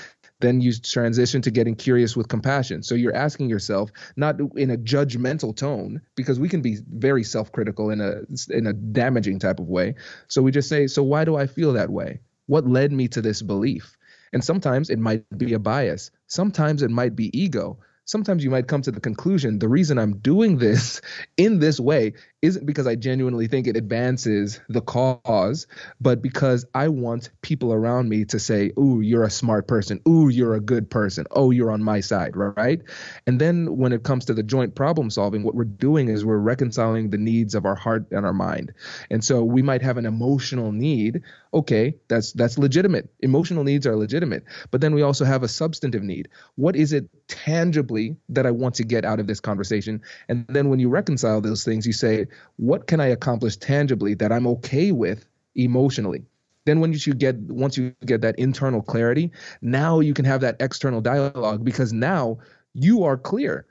Then 0.41 0.61
you 0.61 0.73
transition 0.73 1.43
to 1.43 1.51
getting 1.51 1.75
curious 1.75 2.17
with 2.17 2.29
compassion. 2.29 2.83
So 2.83 2.95
you're 2.95 3.15
asking 3.15 3.51
yourself, 3.51 3.91
not 4.17 4.37
in 4.57 4.71
a 4.71 4.77
judgmental 4.77 5.55
tone, 5.55 6.01
because 6.15 6.39
we 6.39 6.49
can 6.49 6.63
be 6.63 6.79
very 6.89 7.25
self-critical 7.25 7.91
in 7.91 8.01
a 8.01 8.23
in 8.53 8.67
a 8.67 8.73
damaging 8.73 9.41
type 9.41 9.59
of 9.59 9.69
way. 9.69 9.97
So 10.29 10.43
we 10.43 10.53
just 10.53 10.69
say, 10.69 10.87
so 10.87 11.03
why 11.03 11.25
do 11.25 11.37
I 11.37 11.47
feel 11.47 11.73
that 11.73 11.91
way? 11.91 12.21
What 12.47 12.69
led 12.69 12.93
me 12.93 13.09
to 13.09 13.21
this 13.21 13.43
belief? 13.43 13.97
And 14.33 14.45
sometimes 14.45 14.91
it 14.91 14.99
might 14.99 15.25
be 15.37 15.55
a 15.55 15.59
bias. 15.59 16.11
Sometimes 16.27 16.83
it 16.83 16.91
might 16.91 17.17
be 17.17 17.37
ego 17.39 17.81
sometimes 18.09 18.43
you 18.43 18.51
might 18.51 18.67
come 18.69 18.83
to 18.83 18.91
the 18.91 19.01
conclusion 19.01 19.59
the 19.59 19.69
reason 19.69 19.99
I'm 19.99 20.17
doing 20.19 20.59
this 20.59 21.01
in 21.37 21.59
this 21.61 21.79
way 21.79 22.15
isn't 22.41 22.67
because 22.67 22.87
I 22.87 22.95
genuinely 22.95 23.49
think 23.49 23.67
it 23.67 23.77
advances 23.77 24.61
the 24.69 24.81
cause, 24.81 25.67
but 26.01 26.23
because 26.23 26.65
I 26.73 26.89
want 26.89 27.31
people 27.43 27.73
around 27.73 28.09
me 28.09 28.25
to 28.27 28.39
say, 28.39 28.71
Ooh, 28.79 29.01
you're 29.01 29.25
a 29.25 29.31
smart 29.31 29.67
person. 29.67 30.01
Ooh, 30.09 30.29
you're 30.29 30.55
a 30.55 30.61
good 30.61 30.89
person. 30.89 31.27
Oh, 31.33 31.51
you're 31.51 31.73
on 31.73 31.83
my 31.83 31.99
side, 32.01 32.37
right? 32.37 32.81
And 33.27 33.41
then 33.41 33.77
when 33.77 33.93
it 33.93 34.05
comes 34.05 34.25
to 34.27 34.35
the 34.35 34.45
joint 34.45 34.77
problem 34.77 35.11
solving, 35.11 35.43
what 35.43 35.57
we're 35.57 35.65
doing 35.65 36.09
is 36.09 36.25
we're 36.25 36.39
reconciling 36.39 37.11
the 37.11 37.19
needs 37.19 37.57
of 37.57 37.65
our 37.67 37.75
heart 37.75 38.07
and 38.13 38.25
our 38.25 38.33
mind. 38.33 38.73
And 39.11 39.25
so 39.25 39.43
we 39.43 39.63
might 39.63 39.83
have 39.83 39.97
an 39.97 40.07
emotional 40.07 40.71
need. 40.71 41.23
Okay, 41.55 41.95
that's 42.09 42.33
that's 42.33 42.59
legitimate. 42.59 43.09
Emotional 43.21 43.65
needs 43.65 43.87
are 43.87 43.97
legitimate. 43.97 44.45
But 44.71 44.81
then 44.81 44.95
we 44.95 45.03
also 45.03 45.25
have 45.25 45.43
a 45.43 45.49
substantive 45.49 46.03
need. 46.03 46.29
What 46.57 46.77
is 46.77 46.93
it 46.93 47.09
tangibly 47.27 48.17
that 48.29 48.45
I 48.45 48.51
want 48.51 48.75
to 48.77 48.85
get 48.85 49.05
out 49.05 49.19
of 49.19 49.27
this 49.27 49.41
conversation? 49.41 50.03
And 50.29 50.47
then 50.49 50.69
when 50.69 50.79
you 50.79 50.91
reconcile 50.91 51.41
those 51.41 51.65
things, 51.65 51.87
you 51.87 51.93
say, 51.93 52.27
what 52.57 52.87
can 52.87 53.01
I 53.01 53.07
accomplish 53.07 53.57
tangibly 53.57 54.15
that 54.15 54.31
I'm 54.31 54.47
okay 54.47 54.93
with 54.93 55.25
emotionally? 55.55 56.27
Then 56.67 56.81
when 56.81 56.93
you 56.93 57.15
get 57.15 57.37
once 57.37 57.79
you 57.79 57.95
get 58.05 58.21
that 58.21 58.39
internal 58.39 58.83
clarity, 58.83 59.33
now 59.63 60.01
you 60.01 60.13
can 60.13 60.27
have 60.27 60.43
that 60.43 60.57
external 60.61 61.01
dialogue 61.01 61.65
because 61.65 61.95
now 61.95 62.39
you 62.75 63.05
are 63.05 63.17
clear. 63.17 63.65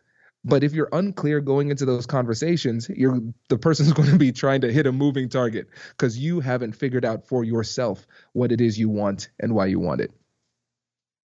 But 0.48 0.64
if 0.64 0.74
you're 0.74 0.90
unclear 0.94 1.42
going 1.42 1.70
into 1.70 1.86
those 1.86 2.06
conversations, 2.06 2.90
you're 2.96 3.20
the 3.50 3.58
person's 3.58 3.92
going 3.94 4.10
to 4.10 4.18
be 4.18 4.32
trying 4.32 4.62
to 4.62 4.72
hit 4.72 4.88
a 4.88 4.92
moving 4.92 5.28
target 5.28 5.68
because 5.92 6.18
you 6.18 6.40
haven't 6.40 6.74
figured 6.74 7.04
out 7.04 7.28
for 7.28 7.44
yourself 7.44 8.08
what 8.34 8.52
it 8.52 8.62
is 8.62 8.80
you 8.80 8.90
want 8.90 9.30
and 9.40 9.54
why 9.54 9.66
you 9.66 9.80
want 9.80 10.02
it. 10.02 10.12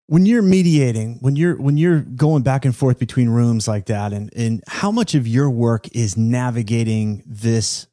When 0.08 0.26
you're 0.26 0.42
mediating 0.42 1.18
when 1.20 1.36
you're 1.36 1.56
when 1.56 1.76
you're 1.76 2.00
going 2.00 2.42
back 2.42 2.64
and 2.64 2.74
forth 2.74 2.98
between 2.98 3.30
rooms 3.30 3.68
like 3.68 3.86
that 3.86 4.12
and 4.12 4.30
and 4.36 4.62
how 4.66 4.90
much 4.90 5.14
of 5.14 5.26
your 5.26 5.48
work 5.48 5.86
is 5.94 6.16
navigating 6.16 7.22
this 7.24 7.86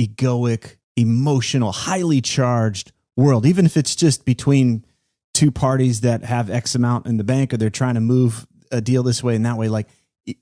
egoic 0.00 0.76
emotional 0.96 1.72
highly 1.72 2.20
charged 2.20 2.92
world? 3.16 3.44
Even 3.44 3.66
if 3.66 3.76
it's 3.76 3.96
just 3.96 4.24
between 4.24 4.86
two 5.34 5.50
parties 5.50 6.00
that 6.02 6.24
have 6.24 6.48
x 6.48 6.74
amount 6.74 7.06
in 7.06 7.16
the 7.18 7.24
bank 7.24 7.52
or 7.52 7.56
they're 7.56 7.68
trying 7.68 7.94
to 7.94 8.00
move 8.00 8.46
a 8.70 8.80
deal 8.80 9.02
this 9.02 9.22
way 9.22 9.34
and 9.36 9.44
that 9.44 9.58
way 9.58 9.68
like 9.68 9.88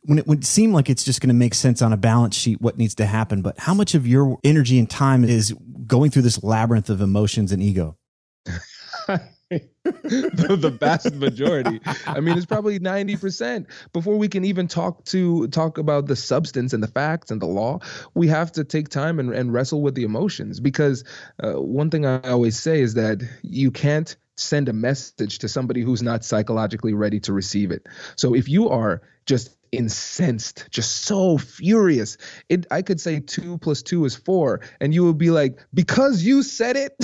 when 0.02 0.18
it 0.18 0.26
would 0.26 0.44
seem 0.44 0.72
like 0.72 0.88
it's 0.88 1.04
just 1.04 1.20
going 1.20 1.28
to 1.28 1.34
make 1.34 1.54
sense 1.54 1.82
on 1.82 1.92
a 1.92 1.96
balance 1.96 2.36
sheet 2.36 2.60
what 2.60 2.78
needs 2.78 2.94
to 2.94 3.06
happen 3.06 3.42
but 3.42 3.58
how 3.58 3.74
much 3.74 3.94
of 3.94 4.06
your 4.06 4.38
energy 4.44 4.78
and 4.78 4.88
time 4.88 5.24
is 5.24 5.54
going 5.86 6.10
through 6.10 6.22
this 6.22 6.42
labyrinth 6.42 6.90
of 6.90 7.00
emotions 7.00 7.52
and 7.52 7.62
ego 7.62 7.96
the, 9.84 10.56
the 10.58 10.70
vast 10.70 11.14
majority. 11.14 11.80
I 12.06 12.20
mean, 12.20 12.36
it's 12.36 12.46
probably 12.46 12.78
90%. 12.78 13.66
Before 13.92 14.16
we 14.16 14.28
can 14.28 14.44
even 14.44 14.68
talk 14.68 15.04
to 15.06 15.48
talk 15.48 15.78
about 15.78 16.06
the 16.06 16.16
substance 16.16 16.72
and 16.72 16.82
the 16.82 16.88
facts 16.88 17.30
and 17.30 17.40
the 17.40 17.46
law, 17.46 17.80
we 18.14 18.28
have 18.28 18.52
to 18.52 18.64
take 18.64 18.88
time 18.88 19.18
and, 19.18 19.32
and 19.34 19.52
wrestle 19.52 19.82
with 19.82 19.94
the 19.94 20.04
emotions. 20.04 20.60
Because 20.60 21.04
uh, 21.42 21.52
one 21.52 21.90
thing 21.90 22.06
I 22.06 22.20
always 22.20 22.58
say 22.58 22.80
is 22.80 22.94
that 22.94 23.22
you 23.42 23.70
can't 23.70 24.16
send 24.36 24.68
a 24.68 24.72
message 24.72 25.40
to 25.40 25.48
somebody 25.48 25.82
who's 25.82 26.02
not 26.02 26.24
psychologically 26.24 26.94
ready 26.94 27.20
to 27.20 27.32
receive 27.32 27.70
it. 27.70 27.86
So 28.16 28.34
if 28.34 28.48
you 28.48 28.70
are 28.70 29.02
just 29.26 29.54
incensed, 29.76 30.68
just 30.70 31.02
so 31.02 31.38
furious. 31.38 32.16
It 32.48 32.66
I 32.70 32.82
could 32.82 33.00
say 33.00 33.20
two 33.20 33.58
plus 33.58 33.82
two 33.82 34.04
is 34.04 34.14
four, 34.14 34.60
and 34.80 34.94
you 34.94 35.04
would 35.04 35.18
be 35.18 35.30
like, 35.30 35.58
because 35.72 36.22
you 36.22 36.42
said 36.42 36.76
it. 36.76 36.94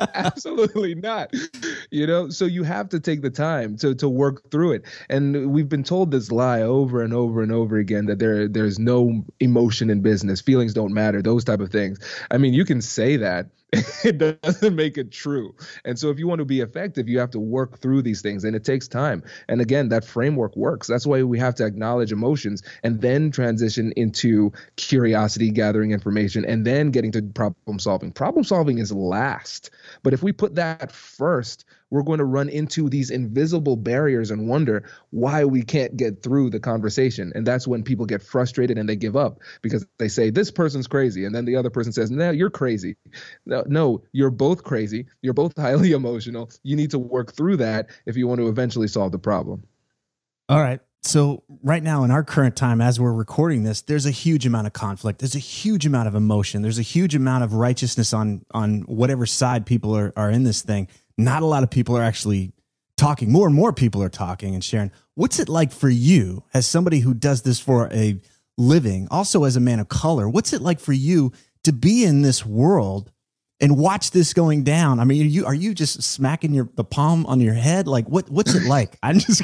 Absolutely 0.14 0.94
not. 0.94 1.32
You 1.90 2.06
know, 2.06 2.30
so 2.30 2.44
you 2.44 2.62
have 2.64 2.88
to 2.90 3.00
take 3.00 3.22
the 3.22 3.30
time 3.30 3.76
to 3.78 3.94
to 3.96 4.08
work 4.08 4.50
through 4.50 4.72
it. 4.72 4.84
And 5.08 5.52
we've 5.52 5.68
been 5.68 5.84
told 5.84 6.10
this 6.10 6.30
lie 6.30 6.62
over 6.62 7.02
and 7.02 7.12
over 7.14 7.42
and 7.42 7.52
over 7.52 7.76
again 7.76 8.06
that 8.06 8.18
there 8.18 8.48
there's 8.48 8.78
no 8.78 9.24
emotion 9.40 9.90
in 9.90 10.00
business. 10.00 10.40
Feelings 10.40 10.74
don't 10.74 10.92
matter, 10.94 11.22
those 11.22 11.44
type 11.44 11.60
of 11.60 11.70
things. 11.70 11.98
I 12.30 12.38
mean, 12.38 12.54
you 12.54 12.64
can 12.64 12.80
say 12.80 13.16
that, 13.18 13.46
it 14.04 14.18
doesn't 14.42 14.74
make 14.74 14.98
it 14.98 15.12
true. 15.12 15.54
And 15.84 15.98
so 15.98 16.10
if 16.10 16.18
you 16.18 16.26
want 16.26 16.40
to 16.40 16.44
be 16.44 16.60
effective, 16.60 17.08
you 17.08 17.20
have 17.20 17.30
to 17.30 17.40
work 17.40 17.78
through 17.78 18.02
these 18.02 18.20
things 18.20 18.42
and 18.42 18.56
it 18.56 18.64
takes 18.64 18.88
time. 18.88 19.22
And 19.48 19.60
again, 19.60 19.90
that 19.90 20.04
framework 20.04 20.56
works. 20.56 20.88
That's 20.88 21.06
why 21.06 21.22
we 21.22 21.38
have 21.38 21.54
to 21.56 21.66
acknowledge 21.66 22.10
emotions 22.10 22.62
and 22.82 23.00
then 23.00 23.30
transition 23.30 23.92
into 23.96 24.52
curiosity, 24.76 25.50
gathering 25.50 25.92
information, 25.92 26.44
and 26.44 26.66
then 26.66 26.90
getting 26.90 27.12
to 27.12 27.22
problem 27.22 27.78
solving. 27.78 28.10
Problem 28.10 28.42
solving 28.44 28.78
is 28.78 28.92
last. 28.92 29.70
But 30.02 30.14
if 30.14 30.22
we 30.22 30.32
put 30.32 30.56
that 30.56 30.90
first, 30.90 31.64
we're 31.90 32.02
going 32.02 32.18
to 32.18 32.24
run 32.24 32.48
into 32.48 32.88
these 32.88 33.10
invisible 33.10 33.76
barriers 33.76 34.30
and 34.30 34.48
wonder 34.48 34.88
why 35.10 35.44
we 35.44 35.62
can't 35.62 35.96
get 35.96 36.22
through 36.22 36.50
the 36.50 36.60
conversation. 36.60 37.32
And 37.34 37.46
that's 37.46 37.66
when 37.66 37.82
people 37.82 38.06
get 38.06 38.22
frustrated 38.22 38.78
and 38.78 38.88
they 38.88 38.96
give 38.96 39.16
up 39.16 39.40
because 39.62 39.84
they 39.98 40.08
say, 40.08 40.30
This 40.30 40.50
person's 40.50 40.86
crazy. 40.86 41.24
And 41.24 41.34
then 41.34 41.44
the 41.44 41.56
other 41.56 41.70
person 41.70 41.92
says, 41.92 42.10
No, 42.10 42.30
you're 42.30 42.50
crazy. 42.50 42.96
No, 43.46 44.02
you're 44.12 44.30
both 44.30 44.64
crazy. 44.64 45.06
You're 45.22 45.34
both 45.34 45.56
highly 45.56 45.92
emotional. 45.92 46.50
You 46.62 46.76
need 46.76 46.90
to 46.92 46.98
work 46.98 47.32
through 47.32 47.58
that 47.58 47.90
if 48.06 48.16
you 48.16 48.26
want 48.26 48.40
to 48.40 48.48
eventually 48.48 48.88
solve 48.88 49.12
the 49.12 49.18
problem. 49.18 49.64
All 50.48 50.60
right. 50.60 50.80
So, 51.02 51.44
right 51.62 51.82
now 51.82 52.04
in 52.04 52.10
our 52.10 52.22
current 52.22 52.56
time, 52.56 52.82
as 52.82 53.00
we're 53.00 53.14
recording 53.14 53.62
this, 53.62 53.80
there's 53.80 54.04
a 54.04 54.10
huge 54.10 54.44
amount 54.44 54.66
of 54.66 54.74
conflict. 54.74 55.18
There's 55.18 55.34
a 55.34 55.38
huge 55.38 55.86
amount 55.86 56.08
of 56.08 56.14
emotion. 56.14 56.60
There's 56.60 56.78
a 56.78 56.82
huge 56.82 57.14
amount 57.14 57.42
of 57.42 57.54
righteousness 57.54 58.12
on 58.12 58.44
on 58.50 58.80
whatever 58.82 59.24
side 59.24 59.64
people 59.64 59.96
are, 59.96 60.12
are 60.14 60.30
in 60.30 60.44
this 60.44 60.60
thing 60.60 60.88
not 61.24 61.42
a 61.42 61.46
lot 61.46 61.62
of 61.62 61.70
people 61.70 61.96
are 61.96 62.02
actually 62.02 62.52
talking. 62.96 63.32
More 63.32 63.46
and 63.46 63.56
more 63.56 63.72
people 63.72 64.02
are 64.02 64.10
talking 64.10 64.54
and 64.54 64.62
sharing. 64.62 64.92
What's 65.14 65.38
it 65.38 65.48
like 65.48 65.72
for 65.72 65.88
you 65.88 66.44
as 66.54 66.66
somebody 66.66 67.00
who 67.00 67.14
does 67.14 67.42
this 67.42 67.58
for 67.58 67.88
a 67.92 68.20
living, 68.58 69.08
also 69.10 69.44
as 69.44 69.56
a 69.56 69.60
man 69.60 69.80
of 69.80 69.88
color? 69.88 70.28
What's 70.28 70.52
it 70.52 70.60
like 70.62 70.80
for 70.80 70.92
you 70.92 71.32
to 71.64 71.72
be 71.72 72.04
in 72.04 72.22
this 72.22 72.44
world 72.44 73.10
and 73.60 73.76
watch 73.76 74.10
this 74.10 74.34
going 74.34 74.64
down? 74.64 75.00
I 75.00 75.04
mean, 75.04 75.22
are 75.22 75.28
you 75.28 75.46
are 75.46 75.54
you 75.54 75.74
just 75.74 76.02
smacking 76.02 76.52
your 76.52 76.68
the 76.74 76.84
palm 76.84 77.26
on 77.26 77.40
your 77.40 77.54
head? 77.54 77.88
Like 77.88 78.06
what 78.06 78.30
what's 78.30 78.54
it 78.54 78.64
like? 78.64 78.96
I'm 79.02 79.18
just 79.18 79.42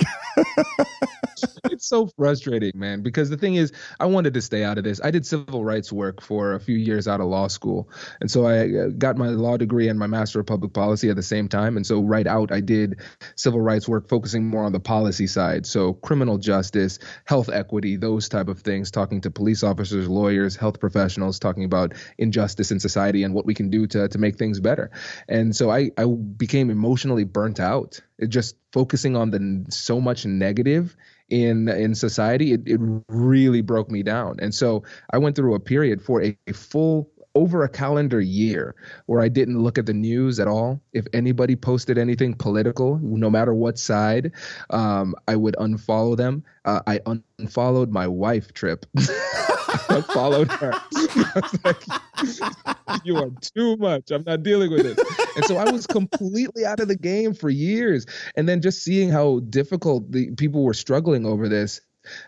it's 1.70 1.86
so 1.86 2.08
frustrating, 2.16 2.72
man, 2.74 3.02
because 3.02 3.30
the 3.30 3.36
thing 3.36 3.54
is, 3.54 3.72
I 4.00 4.06
wanted 4.06 4.34
to 4.34 4.42
stay 4.42 4.64
out 4.64 4.78
of 4.78 4.84
this. 4.84 5.00
I 5.02 5.10
did 5.10 5.26
civil 5.26 5.64
rights 5.64 5.92
work 5.92 6.20
for 6.20 6.54
a 6.54 6.60
few 6.60 6.76
years 6.76 7.08
out 7.08 7.20
of 7.20 7.26
law 7.26 7.48
school. 7.48 7.88
And 8.20 8.30
so 8.30 8.46
I 8.46 8.68
uh, 8.76 8.88
got 8.88 9.16
my 9.16 9.28
law 9.28 9.56
degree 9.56 9.88
and 9.88 9.98
my 9.98 10.06
master 10.06 10.40
of 10.40 10.46
public 10.46 10.72
policy 10.72 11.10
at 11.10 11.16
the 11.16 11.22
same 11.22 11.48
time. 11.48 11.76
And 11.76 11.86
so 11.86 12.00
right 12.02 12.26
out, 12.26 12.52
I 12.52 12.60
did 12.60 13.00
civil 13.34 13.60
rights 13.60 13.88
work 13.88 14.08
focusing 14.08 14.46
more 14.48 14.64
on 14.64 14.72
the 14.72 14.80
policy 14.80 15.26
side. 15.26 15.66
So 15.66 15.94
criminal 15.94 16.38
justice, 16.38 16.98
health 17.24 17.48
equity, 17.48 17.96
those 17.96 18.28
type 18.28 18.48
of 18.48 18.60
things, 18.60 18.90
talking 18.90 19.20
to 19.22 19.30
police 19.30 19.62
officers, 19.62 20.08
lawyers, 20.08 20.56
health 20.56 20.80
professionals, 20.80 21.38
talking 21.38 21.64
about 21.64 21.94
injustice 22.18 22.70
in 22.70 22.80
society 22.80 23.22
and 23.22 23.34
what 23.34 23.46
we 23.46 23.54
can 23.54 23.70
do 23.70 23.86
to, 23.88 24.08
to 24.08 24.18
make 24.18 24.36
things 24.36 24.60
better. 24.60 24.90
And 25.28 25.54
so 25.54 25.70
I, 25.70 25.90
I 25.98 26.04
became 26.04 26.70
emotionally 26.70 27.24
burnt 27.24 27.60
out. 27.60 28.00
It 28.18 28.28
just 28.28 28.56
focusing 28.72 29.16
on 29.16 29.30
the 29.30 29.66
so 29.70 30.00
much 30.00 30.26
negative 30.26 30.96
in 31.28 31.68
in 31.68 31.94
society, 31.94 32.52
it, 32.52 32.62
it 32.66 32.80
really 33.08 33.62
broke 33.62 33.90
me 33.90 34.02
down. 34.02 34.36
And 34.40 34.54
so 34.54 34.84
I 35.12 35.18
went 35.18 35.36
through 35.36 35.54
a 35.54 35.60
period 35.60 36.02
for 36.02 36.22
a, 36.22 36.36
a 36.46 36.52
full 36.52 37.10
over 37.36 37.62
a 37.64 37.68
calendar 37.68 38.20
year 38.20 38.74
where 39.04 39.20
I 39.20 39.28
didn't 39.28 39.62
look 39.62 39.76
at 39.76 39.84
the 39.84 39.92
news 39.92 40.40
at 40.40 40.48
all. 40.48 40.80
If 40.94 41.06
anybody 41.12 41.54
posted 41.54 41.98
anything 41.98 42.32
political, 42.34 42.98
no 43.02 43.28
matter 43.28 43.52
what 43.52 43.78
side, 43.78 44.32
um, 44.70 45.14
I 45.28 45.36
would 45.36 45.54
unfollow 45.56 46.16
them. 46.16 46.44
Uh, 46.64 46.80
I 46.86 47.00
unfollowed 47.38 47.90
my 47.90 48.08
wife, 48.08 48.54
Tripp. 48.54 48.86
I 48.96 50.02
followed 50.12 50.50
her. 50.50 50.72
I 50.94 51.58
like, 51.64 52.55
you 53.04 53.16
are 53.16 53.30
too 53.40 53.76
much. 53.76 54.10
I'm 54.10 54.24
not 54.26 54.42
dealing 54.42 54.70
with 54.70 54.86
it. 54.86 54.98
And 55.36 55.44
so 55.44 55.56
I 55.56 55.70
was 55.70 55.86
completely 55.86 56.64
out 56.64 56.80
of 56.80 56.88
the 56.88 56.96
game 56.96 57.34
for 57.34 57.50
years. 57.50 58.06
And 58.36 58.48
then 58.48 58.62
just 58.62 58.82
seeing 58.82 59.10
how 59.10 59.40
difficult 59.40 60.10
the 60.12 60.30
people 60.32 60.62
were 60.64 60.74
struggling 60.74 61.26
over 61.26 61.48
this 61.48 61.80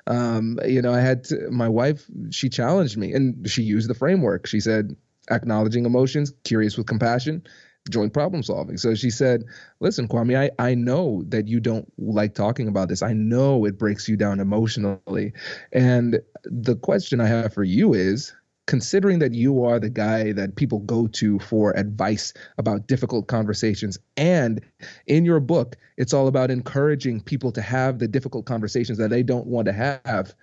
um, 0.06 0.58
you 0.66 0.82
know, 0.82 0.92
I 0.92 1.00
had 1.00 1.24
to, 1.24 1.50
my 1.50 1.68
wife, 1.68 2.04
she 2.30 2.48
challenged 2.48 2.96
me 2.96 3.12
and 3.12 3.48
she 3.48 3.62
used 3.62 3.88
the 3.88 3.94
framework. 3.94 4.46
She 4.46 4.60
said, 4.60 4.96
acknowledging 5.30 5.84
emotions, 5.84 6.32
curious 6.44 6.76
with 6.76 6.86
compassion, 6.86 7.42
joint 7.90 8.12
problem 8.12 8.42
solving. 8.42 8.76
So 8.76 8.94
she 8.94 9.10
said, 9.10 9.44
listen, 9.80 10.08
Kwame, 10.08 10.36
I, 10.38 10.50
I 10.62 10.74
know 10.74 11.22
that 11.28 11.48
you 11.48 11.60
don't 11.60 11.90
like 11.98 12.34
talking 12.34 12.68
about 12.68 12.88
this. 12.88 13.02
I 13.02 13.12
know 13.12 13.64
it 13.64 13.78
breaks 13.78 14.08
you 14.08 14.16
down 14.16 14.40
emotionally. 14.40 15.32
And 15.72 16.20
the 16.44 16.76
question 16.76 17.20
I 17.20 17.26
have 17.26 17.52
for 17.54 17.64
you 17.64 17.94
is, 17.94 18.34
considering 18.68 19.18
that 19.18 19.32
you 19.32 19.64
are 19.64 19.80
the 19.80 19.88
guy 19.88 20.30
that 20.30 20.54
people 20.54 20.80
go 20.80 21.06
to 21.06 21.38
for 21.38 21.72
advice 21.74 22.34
about 22.58 22.86
difficult 22.86 23.26
conversations. 23.26 23.98
And 24.18 24.60
in 25.06 25.24
your 25.24 25.40
book 25.40 25.76
it's 25.96 26.12
all 26.12 26.28
about 26.28 26.50
encouraging 26.50 27.22
people 27.22 27.50
to 27.52 27.62
have 27.62 27.98
the 27.98 28.06
difficult 28.06 28.44
conversations 28.44 28.98
that 28.98 29.08
they 29.08 29.22
don't 29.22 29.46
want 29.46 29.66
to 29.66 29.72
have. 29.72 30.34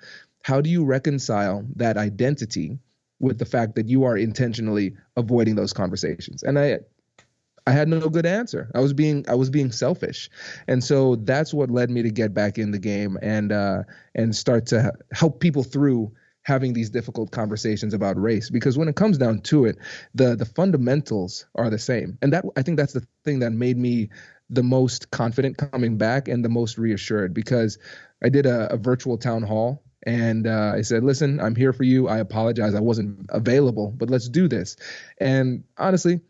How 0.43 0.59
do 0.59 0.69
you 0.69 0.83
reconcile 0.83 1.65
that 1.75 1.97
identity 1.97 2.79
with 3.19 3.37
the 3.37 3.45
fact 3.45 3.75
that 3.75 3.87
you 3.87 4.03
are 4.03 4.17
intentionally 4.17 4.95
avoiding 5.15 5.55
those 5.55 5.71
conversations? 5.71 6.43
And 6.43 6.59
i 6.59 6.79
I 7.67 7.71
had 7.71 7.87
no 7.87 8.09
good 8.09 8.27
answer. 8.27 8.69
I 8.75 8.79
was 8.79 8.93
being 8.93 9.25
I 9.27 9.33
was 9.33 9.49
being 9.49 9.71
selfish, 9.71 10.29
and 10.67 10.83
so 10.83 11.15
that's 11.15 11.51
what 11.51 11.71
led 11.71 11.89
me 11.89 12.03
to 12.03 12.11
get 12.11 12.31
back 12.31 12.59
in 12.59 12.69
the 12.69 12.77
game 12.77 13.17
and 13.23 13.51
uh, 13.51 13.83
and 14.13 14.35
start 14.35 14.67
to 14.67 14.93
help 15.11 15.39
people 15.39 15.63
through 15.63 16.11
having 16.45 16.73
these 16.73 16.89
difficult 16.89 17.31
conversations 17.31 17.93
about 17.93 18.21
race 18.21 18.49
because 18.49 18.77
when 18.77 18.87
it 18.87 18.95
comes 18.95 19.17
down 19.17 19.41
to 19.41 19.65
it 19.65 19.77
the 20.13 20.35
the 20.35 20.45
fundamentals 20.45 21.45
are 21.55 21.69
the 21.69 21.79
same 21.79 22.17
and 22.21 22.31
that 22.31 22.45
i 22.55 22.61
think 22.61 22.77
that's 22.77 22.93
the 22.93 23.05
thing 23.23 23.39
that 23.39 23.51
made 23.51 23.77
me 23.77 24.09
the 24.51 24.63
most 24.63 25.09
confident 25.09 25.57
coming 25.57 25.97
back 25.97 26.27
and 26.27 26.45
the 26.45 26.49
most 26.49 26.77
reassured 26.77 27.33
because 27.33 27.79
i 28.23 28.29
did 28.29 28.45
a, 28.45 28.71
a 28.71 28.77
virtual 28.77 29.17
town 29.17 29.41
hall 29.41 29.81
and 30.07 30.45
uh, 30.45 30.73
I 30.75 30.81
said, 30.81 31.03
"Listen, 31.03 31.39
I'm 31.39 31.55
here 31.55 31.73
for 31.73 31.83
you. 31.83 32.07
I 32.07 32.19
apologize. 32.19 32.75
I 32.75 32.79
wasn't 32.79 33.25
available, 33.29 33.91
but 33.97 34.09
let's 34.09 34.29
do 34.29 34.47
this." 34.47 34.75
And 35.19 35.63
honestly, 35.79 36.21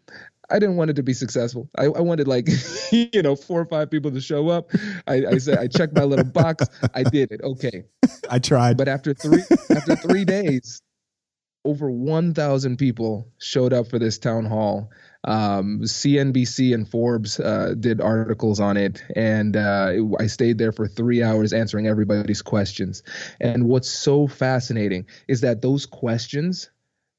I 0.49 0.59
didn't 0.59 0.75
want 0.75 0.91
it 0.91 0.95
to 0.95 1.03
be 1.03 1.13
successful. 1.13 1.69
I, 1.77 1.85
I 1.85 2.01
wanted 2.01 2.27
like, 2.27 2.47
you 2.91 3.21
know, 3.21 3.35
four 3.35 3.61
or 3.61 3.65
five 3.65 3.89
people 3.89 4.11
to 4.11 4.21
show 4.21 4.49
up. 4.49 4.71
I, 5.07 5.25
I 5.25 5.37
said 5.37 5.57
I 5.57 5.67
checked 5.67 5.95
my 5.95 6.03
little 6.03 6.25
box. 6.25 6.65
I 6.93 7.03
did 7.03 7.31
it. 7.31 7.41
Okay. 7.41 7.83
I 8.29 8.39
tried. 8.39 8.77
But 8.77 8.87
after 8.87 9.13
three 9.13 9.43
after 9.69 9.95
three 9.95 10.25
days, 10.25 10.81
over 11.63 11.89
one 11.89 12.33
thousand 12.33 12.77
people 12.77 13.27
showed 13.39 13.73
up 13.73 13.87
for 13.87 13.99
this 13.99 14.17
town 14.17 14.45
hall. 14.45 14.91
Um, 15.23 15.79
CNBC 15.81 16.75
and 16.75 16.87
Forbes 16.87 17.39
uh, 17.39 17.73
did 17.79 17.99
articles 17.99 18.59
on 18.59 18.77
it, 18.77 19.03
and 19.15 19.57
uh, 19.57 19.93
I 20.19 20.27
stayed 20.27 20.59
there 20.59 20.71
for 20.71 20.87
three 20.87 21.23
hours 21.23 21.51
answering 21.51 21.87
everybody's 21.87 22.43
questions. 22.43 23.01
And 23.41 23.67
what's 23.67 23.89
so 23.89 24.27
fascinating 24.27 25.07
is 25.27 25.41
that 25.41 25.63
those 25.63 25.87
questions 25.87 26.69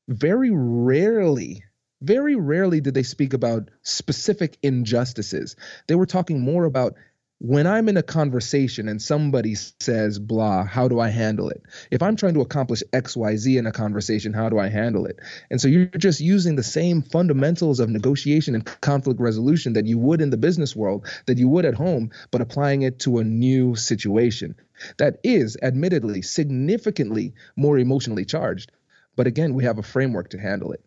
very 0.08 0.52
rarely 0.52 1.64
very 2.00 2.36
rarely 2.36 2.80
did 2.80 2.94
they 2.94 3.02
speak 3.02 3.32
about 3.32 3.70
specific 3.82 4.58
injustices. 4.62 5.56
They 5.86 5.94
were 5.94 6.06
talking 6.06 6.40
more 6.40 6.64
about 6.64 6.94
when 7.38 7.66
I'm 7.66 7.90
in 7.90 7.98
a 7.98 8.02
conversation 8.02 8.88
and 8.88 9.00
somebody 9.00 9.54
says 9.54 10.18
blah, 10.18 10.64
how 10.64 10.88
do 10.88 11.00
I 11.00 11.10
handle 11.10 11.50
it? 11.50 11.62
If 11.90 12.02
I'm 12.02 12.16
trying 12.16 12.32
to 12.34 12.40
accomplish 12.40 12.82
XYZ 12.94 13.58
in 13.58 13.66
a 13.66 13.72
conversation, 13.72 14.32
how 14.32 14.48
do 14.48 14.58
I 14.58 14.68
handle 14.68 15.04
it? 15.04 15.20
And 15.50 15.60
so 15.60 15.68
you're 15.68 15.84
just 15.86 16.20
using 16.20 16.56
the 16.56 16.62
same 16.62 17.02
fundamentals 17.02 17.78
of 17.78 17.90
negotiation 17.90 18.54
and 18.54 18.64
conflict 18.80 19.20
resolution 19.20 19.74
that 19.74 19.84
you 19.84 19.98
would 19.98 20.22
in 20.22 20.30
the 20.30 20.38
business 20.38 20.74
world, 20.74 21.06
that 21.26 21.36
you 21.36 21.48
would 21.48 21.66
at 21.66 21.74
home, 21.74 22.10
but 22.30 22.40
applying 22.40 22.82
it 22.82 23.00
to 23.00 23.18
a 23.18 23.24
new 23.24 23.76
situation 23.76 24.54
that 24.96 25.18
is 25.22 25.58
admittedly 25.62 26.22
significantly 26.22 27.34
more 27.54 27.78
emotionally 27.78 28.24
charged. 28.24 28.72
But 29.14 29.26
again, 29.26 29.52
we 29.52 29.64
have 29.64 29.78
a 29.78 29.82
framework 29.82 30.30
to 30.30 30.38
handle 30.38 30.72
it. 30.72 30.85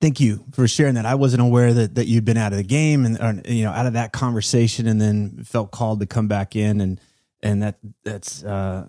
Thank 0.00 0.20
you 0.20 0.44
for 0.52 0.68
sharing 0.68 0.94
that. 0.94 1.06
I 1.06 1.14
wasn't 1.14 1.42
aware 1.42 1.72
that, 1.72 1.94
that 1.94 2.06
you'd 2.06 2.24
been 2.24 2.36
out 2.36 2.52
of 2.52 2.58
the 2.58 2.64
game 2.64 3.06
and 3.06 3.18
or, 3.18 3.40
you 3.50 3.64
know 3.64 3.70
out 3.70 3.86
of 3.86 3.94
that 3.94 4.12
conversation, 4.12 4.86
and 4.86 5.00
then 5.00 5.42
felt 5.42 5.70
called 5.70 6.00
to 6.00 6.06
come 6.06 6.28
back 6.28 6.54
in, 6.54 6.80
and 6.80 7.00
and 7.42 7.62
that 7.62 7.78
that's 8.04 8.44
uh, 8.44 8.86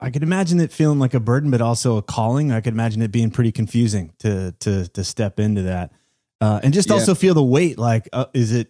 I 0.00 0.10
could 0.10 0.22
imagine 0.22 0.60
it 0.60 0.72
feeling 0.72 0.98
like 0.98 1.14
a 1.14 1.20
burden, 1.20 1.50
but 1.50 1.60
also 1.60 1.96
a 1.96 2.02
calling. 2.02 2.50
I 2.50 2.60
could 2.60 2.74
imagine 2.74 3.00
it 3.00 3.12
being 3.12 3.30
pretty 3.30 3.52
confusing 3.52 4.12
to 4.18 4.52
to 4.60 4.88
to 4.88 5.04
step 5.04 5.38
into 5.38 5.62
that, 5.62 5.92
uh, 6.40 6.60
and 6.62 6.74
just 6.74 6.88
yeah. 6.88 6.96
also 6.96 7.14
feel 7.14 7.34
the 7.34 7.42
weight. 7.42 7.78
Like, 7.78 8.08
uh, 8.12 8.26
is 8.34 8.52
it? 8.52 8.68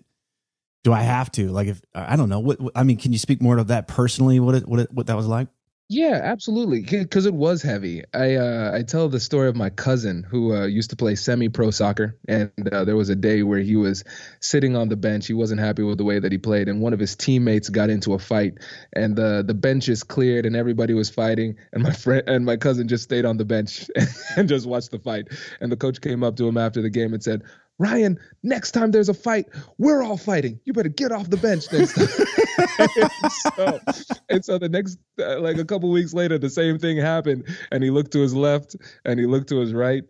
Do 0.83 0.93
I 0.93 1.01
have 1.01 1.33
to? 1.33 1.49
Like, 1.49 1.69
if 1.69 1.81
I 1.95 2.17
don't 2.17 2.29
know 2.29 2.41
what, 2.41 2.61
what 2.61 2.73
I 2.77 2.83
mean, 2.83 2.99
can 2.99 3.13
you 3.13 3.19
speak 3.19 3.41
more 3.41 3.57
of 3.57 3.69
that 3.69 3.89
personally? 3.89 4.39
What 4.39 4.55
it, 4.55 4.69
what 4.69 4.81
it, 4.81 4.93
what 4.93 5.07
that 5.07 5.17
was 5.17 5.27
like? 5.27 5.49
Yeah, 5.91 6.19
absolutely. 6.23 6.81
Because 6.81 7.27
it 7.27 7.35
was 7.35 7.61
heavy. 7.61 8.05
I 8.15 8.37
uh, 8.37 8.71
I 8.75 8.83
tell 8.83 9.11
the 9.11 9.21
story 9.21 9.49
of 9.49 9.55
my 9.57 9.69
cousin 9.69 10.23
who 10.23 10.55
uh, 10.55 10.65
used 10.65 10.91
to 10.91 10.97
play 10.97 11.15
semi-pro 11.15 11.71
soccer, 11.73 12.17
and 12.27 12.51
uh, 12.73 12.87
there 12.87 12.97
was 12.97 13.11
a 13.11 13.15
day 13.15 13.43
where 13.43 13.59
he 13.61 13.77
was 13.77 14.03
sitting 14.41 14.77
on 14.77 14.89
the 14.89 14.97
bench. 14.97 15.27
He 15.27 15.35
wasn't 15.35 15.61
happy 15.61 15.83
with 15.83 15.99
the 15.99 16.05
way 16.05 16.19
that 16.19 16.33
he 16.33 16.39
played, 16.39 16.71
and 16.71 16.81
one 16.81 16.95
of 16.95 17.01
his 17.01 17.15
teammates 17.17 17.69
got 17.69 17.91
into 17.91 18.15
a 18.15 18.19
fight, 18.19 18.55
and 18.95 19.15
the 19.15 19.45
the 19.47 19.53
benches 19.53 20.03
cleared, 20.03 20.47
and 20.47 20.57
everybody 20.57 20.95
was 20.95 21.11
fighting, 21.11 21.57
and 21.75 21.83
my 21.83 21.93
friend 21.93 22.23
and 22.29 22.47
my 22.47 22.57
cousin 22.57 22.89
just 22.89 23.05
stayed 23.05 23.27
on 23.27 23.37
the 23.37 23.45
bench 23.45 23.87
and 24.39 24.49
just 24.49 24.67
watched 24.67 24.91
the 24.91 24.99
fight. 24.99 25.29
And 25.61 25.71
the 25.71 25.77
coach 25.77 26.01
came 26.01 26.25
up 26.25 26.37
to 26.37 26.49
him 26.49 26.57
after 26.57 26.81
the 26.81 26.91
game 26.91 27.13
and 27.13 27.23
said, 27.23 27.43
Ryan, 27.79 28.19
next 28.43 28.71
time 28.71 28.93
there's 28.93 29.09
a 29.09 29.15
fight, 29.15 29.47
we're 29.79 30.03
all 30.03 30.17
fighting. 30.17 30.61
You 30.65 30.73
better 30.73 30.89
get 30.89 31.11
off 31.11 31.29
the 31.29 31.37
bench 31.37 31.73
next 31.73 31.95
time. 31.95 32.89
and, 32.97 33.11
so, 33.57 33.81
and 34.29 34.45
so 34.45 34.59
the 34.59 34.69
next, 34.69 34.99
uh, 35.19 35.41
like 35.41 35.59
a 35.59 35.65
couple 35.65 35.91
weeks 35.91 36.15
later, 36.15 36.39
the 36.39 36.51
same 36.51 36.79
thing 36.79 36.97
happened. 36.99 37.49
And 37.73 37.83
he 37.83 37.91
looked 37.91 38.13
to 38.13 38.21
his 38.21 38.35
left 38.35 38.77
and 39.05 39.19
he 39.19 39.27
looked 39.27 39.49
to 39.49 39.59
his 39.59 39.73
right, 39.73 40.05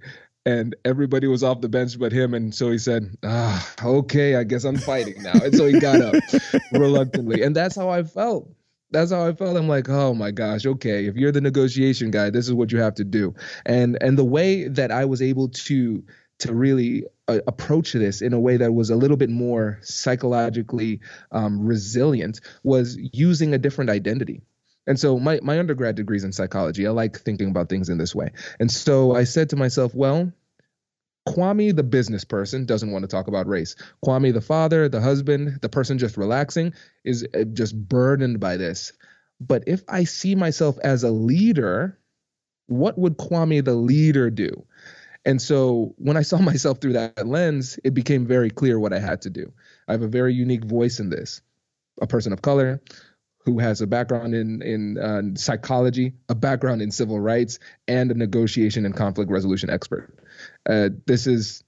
and 0.46 0.76
everybody 0.84 1.26
was 1.26 1.42
off 1.42 1.62
the 1.62 1.68
bench 1.70 1.98
but 1.98 2.12
him. 2.12 2.34
And 2.34 2.54
so 2.54 2.70
he 2.70 2.78
said, 2.78 3.16
ah, 3.24 3.74
okay, 3.82 4.36
I 4.36 4.44
guess 4.44 4.64
I'm 4.64 4.76
fighting 4.76 5.22
now. 5.22 5.32
And 5.32 5.56
so 5.56 5.66
he 5.66 5.80
got 5.80 6.02
up 6.02 6.14
reluctantly. 6.72 7.42
And 7.42 7.56
that's 7.56 7.76
how 7.76 7.88
I 7.88 8.02
felt 8.02 8.50
that's 8.90 9.10
how 9.10 9.26
I 9.26 9.32
felt. 9.32 9.56
I'm 9.56 9.68
like, 9.68 9.88
oh 9.88 10.14
my 10.14 10.30
gosh, 10.30 10.64
okay. 10.64 11.06
If 11.06 11.16
you're 11.16 11.32
the 11.32 11.40
negotiation 11.40 12.10
guy, 12.10 12.30
this 12.30 12.46
is 12.46 12.54
what 12.54 12.72
you 12.72 12.78
have 12.80 12.94
to 12.94 13.04
do. 13.04 13.34
And 13.66 13.98
and 14.00 14.16
the 14.16 14.24
way 14.24 14.68
that 14.68 14.90
I 14.90 15.04
was 15.04 15.20
able 15.20 15.48
to 15.48 16.02
to 16.38 16.54
really 16.54 17.04
uh, 17.28 17.38
approach 17.46 17.92
this 17.92 18.22
in 18.22 18.32
a 18.32 18.40
way 18.40 18.56
that 18.58 18.72
was 18.72 18.90
a 18.90 18.96
little 18.96 19.16
bit 19.16 19.30
more 19.30 19.78
psychologically 19.82 21.00
um, 21.32 21.64
resilient 21.64 22.40
was 22.62 22.98
using 23.12 23.54
a 23.54 23.58
different 23.58 23.90
identity. 23.90 24.42
And 24.86 25.00
so 25.00 25.18
my, 25.18 25.40
my 25.42 25.58
undergrad 25.58 25.94
degree 25.96 26.18
is 26.18 26.24
in 26.24 26.32
psychology. 26.32 26.86
I 26.86 26.90
like 26.90 27.18
thinking 27.18 27.48
about 27.48 27.68
things 27.68 27.88
in 27.88 27.98
this 27.98 28.14
way. 28.14 28.32
And 28.60 28.70
so 28.70 29.14
I 29.14 29.24
said 29.24 29.50
to 29.50 29.56
myself, 29.56 29.94
well, 29.94 30.30
Kwame, 31.26 31.74
the 31.74 31.82
business 31.82 32.24
person, 32.24 32.66
doesn't 32.66 32.90
want 32.90 33.02
to 33.02 33.08
talk 33.08 33.28
about 33.28 33.46
race. 33.46 33.76
Kwame, 34.04 34.34
the 34.34 34.42
father, 34.42 34.90
the 34.90 35.00
husband, 35.00 35.60
the 35.62 35.70
person 35.70 35.96
just 35.96 36.18
relaxing, 36.18 36.74
is 37.02 37.26
uh, 37.34 37.44
just 37.44 37.74
burdened 37.88 38.40
by 38.40 38.58
this. 38.58 38.92
But 39.40 39.64
if 39.66 39.82
I 39.88 40.04
see 40.04 40.34
myself 40.34 40.78
as 40.84 41.02
a 41.02 41.10
leader, 41.10 41.98
what 42.66 42.98
would 42.98 43.16
Kwame, 43.16 43.64
the 43.64 43.74
leader, 43.74 44.28
do? 44.28 44.66
And 45.24 45.40
so 45.40 45.94
when 45.98 46.16
I 46.16 46.22
saw 46.22 46.38
myself 46.52 46.80
through 46.80 46.94
that 46.94 47.26
lens, 47.26 47.78
it 47.84 47.94
became 47.94 48.26
very 48.26 48.50
clear 48.50 48.78
what 48.78 48.92
I 48.92 48.98
had 48.98 49.22
to 49.22 49.30
do. 49.30 49.52
I 49.88 49.92
have 49.92 50.02
a 50.02 50.08
very 50.08 50.34
unique 50.34 50.64
voice 50.64 51.00
in 51.00 51.10
this. 51.10 51.40
A 52.00 52.06
person 52.06 52.32
of 52.32 52.42
color 52.42 52.80
who 53.44 53.58
has 53.58 53.80
a 53.80 53.86
background 53.86 54.34
in 54.34 54.62
in 54.62 54.98
uh, 54.98 55.22
psychology, 55.36 56.14
a 56.28 56.34
background 56.34 56.82
in 56.82 56.90
civil 56.90 57.20
rights, 57.20 57.58
and 57.86 58.10
a 58.10 58.14
negotiation 58.14 58.84
and 58.86 58.96
conflict 58.96 59.30
resolution 59.30 59.70
expert. 59.70 60.18
Uh, 60.68 60.88
this 61.06 61.26
is 61.26 61.62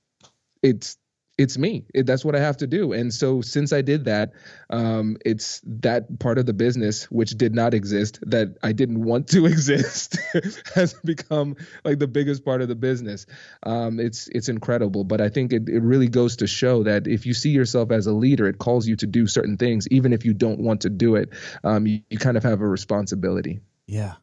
it's 0.62 0.96
it's 1.38 1.58
me. 1.58 1.84
It, 1.92 2.06
that's 2.06 2.24
what 2.24 2.34
I 2.34 2.40
have 2.40 2.56
to 2.58 2.66
do. 2.66 2.92
And 2.92 3.12
so 3.12 3.42
since 3.42 3.72
I 3.72 3.82
did 3.82 4.06
that, 4.06 4.32
um, 4.70 5.18
it's 5.24 5.60
that 5.66 6.18
part 6.18 6.38
of 6.38 6.46
the 6.46 6.54
business 6.54 7.10
which 7.10 7.30
did 7.32 7.54
not 7.54 7.74
exist 7.74 8.18
that 8.22 8.56
I 8.62 8.72
didn't 8.72 9.02
want 9.02 9.28
to 9.28 9.44
exist 9.46 10.18
has 10.74 10.94
become 10.94 11.56
like 11.84 11.98
the 11.98 12.06
biggest 12.06 12.44
part 12.44 12.62
of 12.62 12.68
the 12.68 12.74
business. 12.74 13.26
Um, 13.62 14.00
it's 14.00 14.28
it's 14.28 14.48
incredible, 14.48 15.04
but 15.04 15.20
I 15.20 15.28
think 15.28 15.52
it, 15.52 15.68
it 15.68 15.80
really 15.80 16.08
goes 16.08 16.36
to 16.36 16.46
show 16.46 16.84
that 16.84 17.06
if 17.06 17.26
you 17.26 17.34
see 17.34 17.50
yourself 17.50 17.90
as 17.90 18.06
a 18.06 18.12
leader, 18.12 18.46
it 18.46 18.58
calls 18.58 18.86
you 18.86 18.96
to 18.96 19.06
do 19.06 19.26
certain 19.26 19.58
things, 19.58 19.86
even 19.90 20.12
if 20.12 20.24
you 20.24 20.32
don't 20.32 20.60
want 20.60 20.82
to 20.82 20.90
do 20.90 21.16
it. 21.16 21.30
Um, 21.64 21.86
you, 21.86 22.00
you 22.08 22.18
kind 22.18 22.36
of 22.36 22.44
have 22.44 22.62
a 22.62 22.66
responsibility. 22.66 23.60
Yeah, 23.86 24.14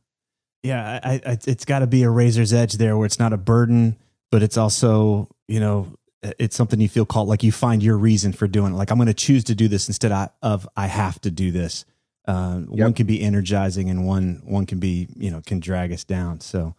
yeah. 0.64 1.00
I, 1.04 1.22
I, 1.26 1.38
it's 1.46 1.66
got 1.66 1.80
to 1.80 1.88
be 1.88 2.04
a 2.04 2.10
razor's 2.10 2.54
edge 2.54 2.74
there, 2.74 2.98
where 2.98 3.06
it's 3.06 3.20
not 3.20 3.34
a 3.34 3.38
burden, 3.38 3.98
but 4.32 4.42
it's 4.42 4.58
also 4.58 5.30
you 5.48 5.60
know 5.60 5.94
it's 6.40 6.56
something 6.56 6.80
you 6.80 6.90
feel 6.90 7.06
called 7.06 7.28
like 7.28 7.44
you 7.44 7.52
find 7.52 7.84
your 7.84 7.98
reason 7.98 8.34
for 8.34 8.48
doing 8.48 8.74
it. 8.74 8.76
Like 8.76 8.92
i'm 8.92 8.98
going 8.98 9.08
to 9.08 9.14
choose 9.14 9.44
to 9.46 9.56
do 9.56 9.68
this 9.68 9.88
instead 9.88 10.12
of 10.42 10.68
i 10.76 10.88
have 10.88 11.20
to 11.22 11.32
do 11.32 11.52
this. 11.52 11.86
Uh, 12.26 12.62
yep. 12.70 12.86
one 12.86 12.94
can 12.94 13.06
be 13.06 13.22
energizing 13.22 13.90
and 13.90 14.08
one 14.08 14.42
one 14.46 14.66
can 14.66 14.80
be 14.80 15.10
you 15.16 15.30
know 15.30 15.42
can 15.46 15.60
drag 15.60 15.92
us 15.92 16.04
down. 16.04 16.40
So 16.40 16.76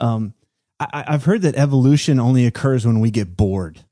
um, 0.00 0.34
I, 0.80 1.04
i've 1.08 1.24
heard 1.24 1.42
that 1.42 1.56
evolution 1.56 2.18
only 2.18 2.46
occurs 2.46 2.86
when 2.86 3.00
we 3.00 3.10
get 3.10 3.36
bored. 3.36 3.84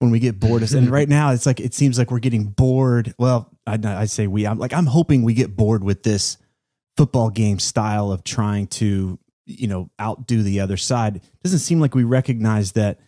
When 0.00 0.10
we 0.10 0.18
get 0.18 0.38
bored 0.38 0.70
and 0.72 0.90
right 0.98 1.08
now 1.08 1.30
it's 1.30 1.46
like 1.46 1.60
it 1.60 1.72
seems 1.72 1.98
like 1.98 2.10
we're 2.10 2.18
getting 2.18 2.44
bored. 2.44 3.14
Well 3.18 3.50
i, 3.66 3.78
I 3.82 4.04
say 4.04 4.26
we 4.26 4.46
i'm 4.46 4.58
like 4.58 4.74
i'm 4.74 4.86
hoping 4.86 5.22
we 5.22 5.34
get 5.34 5.56
bored 5.56 5.82
with 5.82 6.02
this 6.02 6.36
football 6.96 7.30
game 7.30 7.58
style 7.58 8.12
of 8.12 8.22
trying 8.24 8.66
to 8.66 9.18
you 9.46 9.66
know 9.66 9.90
outdo 10.00 10.42
the 10.42 10.60
other 10.60 10.76
side. 10.76 11.16
It 11.16 11.42
doesn't 11.42 11.60
seem 11.60 11.80
like 11.80 11.94
we 11.94 12.04
recognize 12.04 12.72
that 12.72 12.98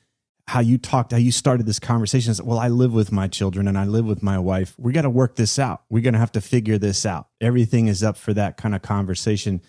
how 0.48 0.60
you 0.60 0.78
talked, 0.78 1.10
how 1.10 1.18
you 1.18 1.32
started 1.32 1.66
this 1.66 1.80
conversation 1.80 2.30
is, 2.30 2.40
well, 2.40 2.58
I 2.58 2.68
live 2.68 2.92
with 2.92 3.10
my 3.10 3.26
children 3.26 3.66
and 3.66 3.76
I 3.76 3.84
live 3.84 4.04
with 4.04 4.22
my 4.22 4.38
wife. 4.38 4.74
We 4.78 4.92
got 4.92 5.02
to 5.02 5.10
work 5.10 5.34
this 5.34 5.58
out. 5.58 5.82
We're 5.90 6.02
going 6.02 6.14
to 6.14 6.20
have 6.20 6.32
to 6.32 6.40
figure 6.40 6.78
this 6.78 7.04
out. 7.04 7.28
Everything 7.40 7.88
is 7.88 8.04
up 8.04 8.16
for 8.16 8.32
that 8.34 8.56
kind 8.56 8.74
of 8.74 8.82
conversation. 8.82 9.60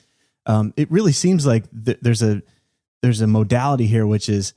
Um, 0.46 0.74
it 0.78 0.90
really 0.92 1.14
seems 1.14 1.46
like 1.46 1.66
th- 1.86 1.98
there's 2.02 2.22
a 2.22 2.44
there's 3.02 3.22
a 3.22 3.28
modality 3.28 3.88
here, 3.88 4.06
which 4.06 4.30
is 4.30 4.54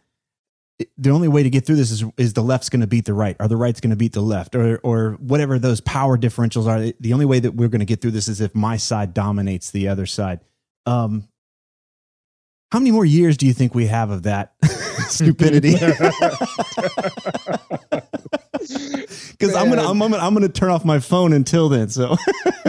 the 0.96 1.10
only 1.10 1.28
way 1.28 1.42
to 1.42 1.50
get 1.50 1.66
through 1.66 1.76
this 1.76 1.90
is 1.90 2.04
is 2.16 2.34
the 2.34 2.42
left's 2.42 2.68
going 2.68 2.80
to 2.80 2.86
beat 2.86 3.06
the 3.06 3.14
right, 3.14 3.36
or 3.40 3.48
the 3.48 3.56
right's 3.56 3.80
going 3.80 3.90
to 3.90 3.96
beat 3.96 4.12
the 4.12 4.20
left, 4.20 4.54
or 4.54 4.78
or 4.78 5.12
whatever 5.20 5.58
those 5.58 5.80
power 5.80 6.16
differentials 6.16 6.66
are. 6.66 6.92
The 7.00 7.12
only 7.12 7.26
way 7.26 7.40
that 7.40 7.54
we're 7.54 7.68
going 7.68 7.80
to 7.80 7.86
get 7.86 8.00
through 8.00 8.12
this 8.12 8.28
is 8.28 8.40
if 8.40 8.54
my 8.54 8.76
side 8.76 9.14
dominates 9.14 9.70
the 9.70 9.88
other 9.88 10.06
side. 10.06 10.40
Um, 10.86 11.28
how 12.72 12.78
many 12.78 12.92
more 12.92 13.04
years 13.04 13.36
do 13.36 13.46
you 13.46 13.52
think 13.52 13.74
we 13.74 13.86
have 13.86 14.10
of 14.10 14.22
that 14.22 14.54
stupidity? 15.10 15.76
Because 18.60 19.54
I'm 19.54 19.70
gonna 19.70 19.88
I'm, 19.88 19.98
gonna 19.98 20.18
I'm 20.18 20.34
gonna 20.34 20.48
turn 20.48 20.70
off 20.70 20.84
my 20.84 20.98
phone 20.98 21.32
until 21.32 21.70
then. 21.70 21.88
So 21.88 22.16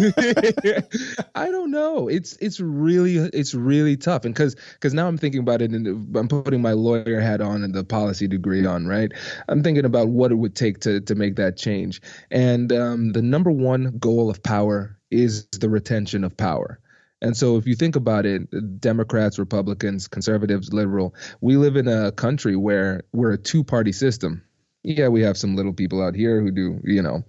I 1.35 1.51
don't 1.51 1.69
know. 1.69 2.07
It's 2.07 2.37
it's 2.39 2.61
really 2.61 3.15
it's 3.17 3.53
really 3.53 3.97
tough, 3.97 4.23
and 4.23 4.33
because 4.33 4.55
because 4.73 4.93
now 4.93 5.07
I'm 5.07 5.17
thinking 5.17 5.41
about 5.41 5.61
it, 5.61 5.71
and 5.71 6.15
I'm 6.15 6.27
putting 6.29 6.61
my 6.61 6.71
lawyer 6.71 7.19
hat 7.19 7.41
on 7.41 7.63
and 7.63 7.73
the 7.73 7.83
policy 7.83 8.27
degree 8.27 8.65
on. 8.65 8.87
Right, 8.87 9.11
I'm 9.49 9.63
thinking 9.63 9.85
about 9.85 10.07
what 10.09 10.31
it 10.31 10.35
would 10.35 10.55
take 10.55 10.79
to 10.81 11.01
to 11.01 11.15
make 11.15 11.35
that 11.35 11.57
change, 11.57 12.01
and 12.31 12.71
um, 12.71 13.11
the 13.11 13.21
number 13.21 13.51
one 13.51 13.97
goal 13.99 14.29
of 14.29 14.41
power 14.41 14.97
is 15.11 15.45
the 15.47 15.69
retention 15.69 16.23
of 16.23 16.37
power. 16.37 16.79
And 17.21 17.37
so, 17.37 17.57
if 17.57 17.67
you 17.67 17.75
think 17.75 17.95
about 17.95 18.25
it, 18.25 18.81
Democrats, 18.81 19.37
Republicans, 19.37 20.07
conservatives, 20.07 20.73
liberal, 20.73 21.15
we 21.39 21.55
live 21.57 21.75
in 21.75 21.87
a 21.87 22.11
country 22.11 22.55
where 22.55 23.03
we're 23.13 23.33
a 23.33 23.37
two 23.37 23.63
party 23.63 23.91
system. 23.91 24.43
Yeah, 24.83 25.09
we 25.09 25.21
have 25.21 25.37
some 25.37 25.55
little 25.55 25.73
people 25.73 26.01
out 26.01 26.15
here 26.15 26.41
who 26.41 26.49
do, 26.49 26.79
you 26.83 27.03
know, 27.03 27.23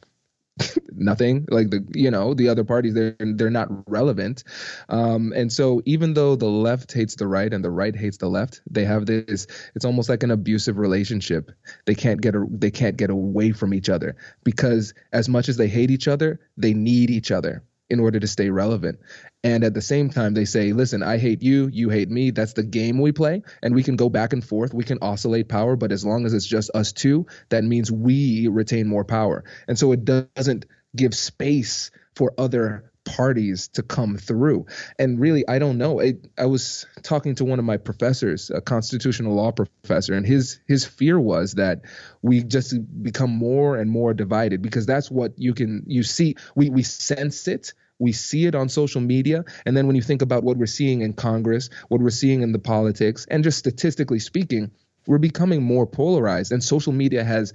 nothing. 0.93 1.47
Like 1.51 1.71
the 1.71 1.87
you 1.95 2.11
know 2.11 2.35
the 2.35 2.49
other 2.49 2.65
parties 2.65 2.95
they're 2.95 3.17
they're 3.19 3.51
not 3.51 3.69
relevant. 3.89 4.45
Um, 4.89 5.33
and 5.35 5.53
so 5.53 5.83
even 5.87 6.15
though 6.15 6.37
the 6.37 6.49
left 6.49 6.93
hates 6.93 7.17
the 7.17 7.27
right 7.27 7.53
and 7.53 7.65
the 7.65 7.71
right 7.71 7.95
hates 7.95 8.19
the 8.19 8.29
left 8.29 8.61
they 8.71 8.85
have 8.85 9.07
this 9.07 9.47
it's 9.75 9.85
almost 9.85 10.09
like 10.09 10.23
an 10.23 10.31
abusive 10.31 10.79
relationship. 10.79 11.51
They 11.87 11.95
can't 11.95 12.21
get 12.21 12.35
a, 12.35 12.47
they 12.51 12.71
can't 12.71 12.97
get 12.97 13.11
away 13.11 13.53
from 13.53 13.75
each 13.75 13.89
other 13.89 14.17
because 14.45 14.95
as 15.13 15.29
much 15.29 15.49
as 15.49 15.57
they 15.57 15.69
hate 15.69 15.91
each 15.91 16.09
other 16.09 16.41
they 16.57 16.75
need 16.75 17.11
each 17.11 17.31
other 17.31 17.63
in 17.93 18.01
order 18.01 18.19
to 18.19 18.27
stay 18.27 18.49
relevant. 18.49 18.99
And 19.45 19.65
at 19.65 19.75
the 19.75 19.83
same 19.83 20.09
time, 20.09 20.33
they 20.33 20.47
say, 20.47 20.73
listen, 20.73 21.03
I 21.03 21.19
hate 21.19 21.43
you, 21.43 21.69
you 21.71 21.91
hate 21.91 22.09
me. 22.09 22.31
That's 22.31 22.55
the 22.55 22.63
game 22.63 22.99
we 22.99 23.13
play. 23.13 23.43
And 23.63 23.75
we 23.75 23.83
can 23.83 23.97
go 23.97 24.09
back 24.09 24.33
and 24.33 24.43
forth. 24.43 24.73
We 24.73 24.83
can 24.83 24.99
oscillate 25.03 25.49
power. 25.49 25.77
But 25.77 25.93
as 25.93 26.05
long 26.05 26.25
as 26.25 26.33
it's 26.33 26.47
just 26.47 26.71
us 26.75 26.93
two, 26.93 27.27
that 27.51 27.63
means 27.63 27.93
we 27.93 28.49
retain 28.49 28.89
more 28.89 29.05
power. 29.05 29.45
And 29.69 29.79
so 29.79 29.93
it 29.93 30.07
doesn't 30.07 30.65
give 30.97 31.15
space 31.15 31.91
for 32.17 32.33
other 32.39 32.91
parties 33.05 33.69
to 33.69 33.83
come 33.83 34.17
through. 34.17 34.67
And 34.99 35.19
really, 35.21 35.47
I 35.47 35.59
don't 35.59 35.79
know. 35.79 36.01
I, 36.01 36.15
I 36.39 36.47
was 36.47 36.87
talking 37.03 37.35
to 37.37 37.45
one 37.45 37.59
of 37.59 37.65
my 37.65 37.77
professors, 37.77 38.51
a 38.51 38.61
constitutional 38.61 39.35
law 39.35 39.53
professor, 39.53 40.15
and 40.15 40.27
his 40.27 40.61
his 40.67 40.85
fear 40.85 41.19
was 41.19 41.55
that 41.55 41.83
we 42.23 42.43
just 42.43 42.75
become 43.03 43.31
more 43.31 43.77
and 43.77 43.91
more 43.91 44.15
divided 44.15 44.63
because 44.63 44.87
that's 44.87 45.11
what 45.11 45.33
you 45.37 45.55
can 45.55 45.85
you 45.87 46.03
see. 46.03 46.37
We 46.55 46.71
we 46.71 46.83
sense 46.83 47.49
it 47.49 47.73
we 48.03 48.11
see 48.13 48.47
it 48.47 48.57
on 48.57 48.69
social 48.69 49.01
media. 49.01 49.45
And 49.65 49.77
then 49.77 49.87
when 49.87 49.95
you 49.95 50.03
think 50.03 50.23
about 50.23 50.43
what 50.43 50.57
we're 50.57 50.67
seeing 50.67 51.03
in 51.03 51.13
Congress, 51.13 51.71
what 51.89 52.01
we're 52.01 52.11
seeing 52.11 52.43
in 52.43 52.51
the 52.51 52.59
politics, 52.59 53.27
and 53.31 53.45
just 53.45 53.59
statistically 53.59 54.19
speaking, 54.19 54.73
we're 55.07 55.19
becoming 55.19 55.63
more 55.63 55.87
polarized. 55.87 56.51
And 56.51 56.63
social 56.65 56.93
media 56.93 57.23
has 57.23 57.53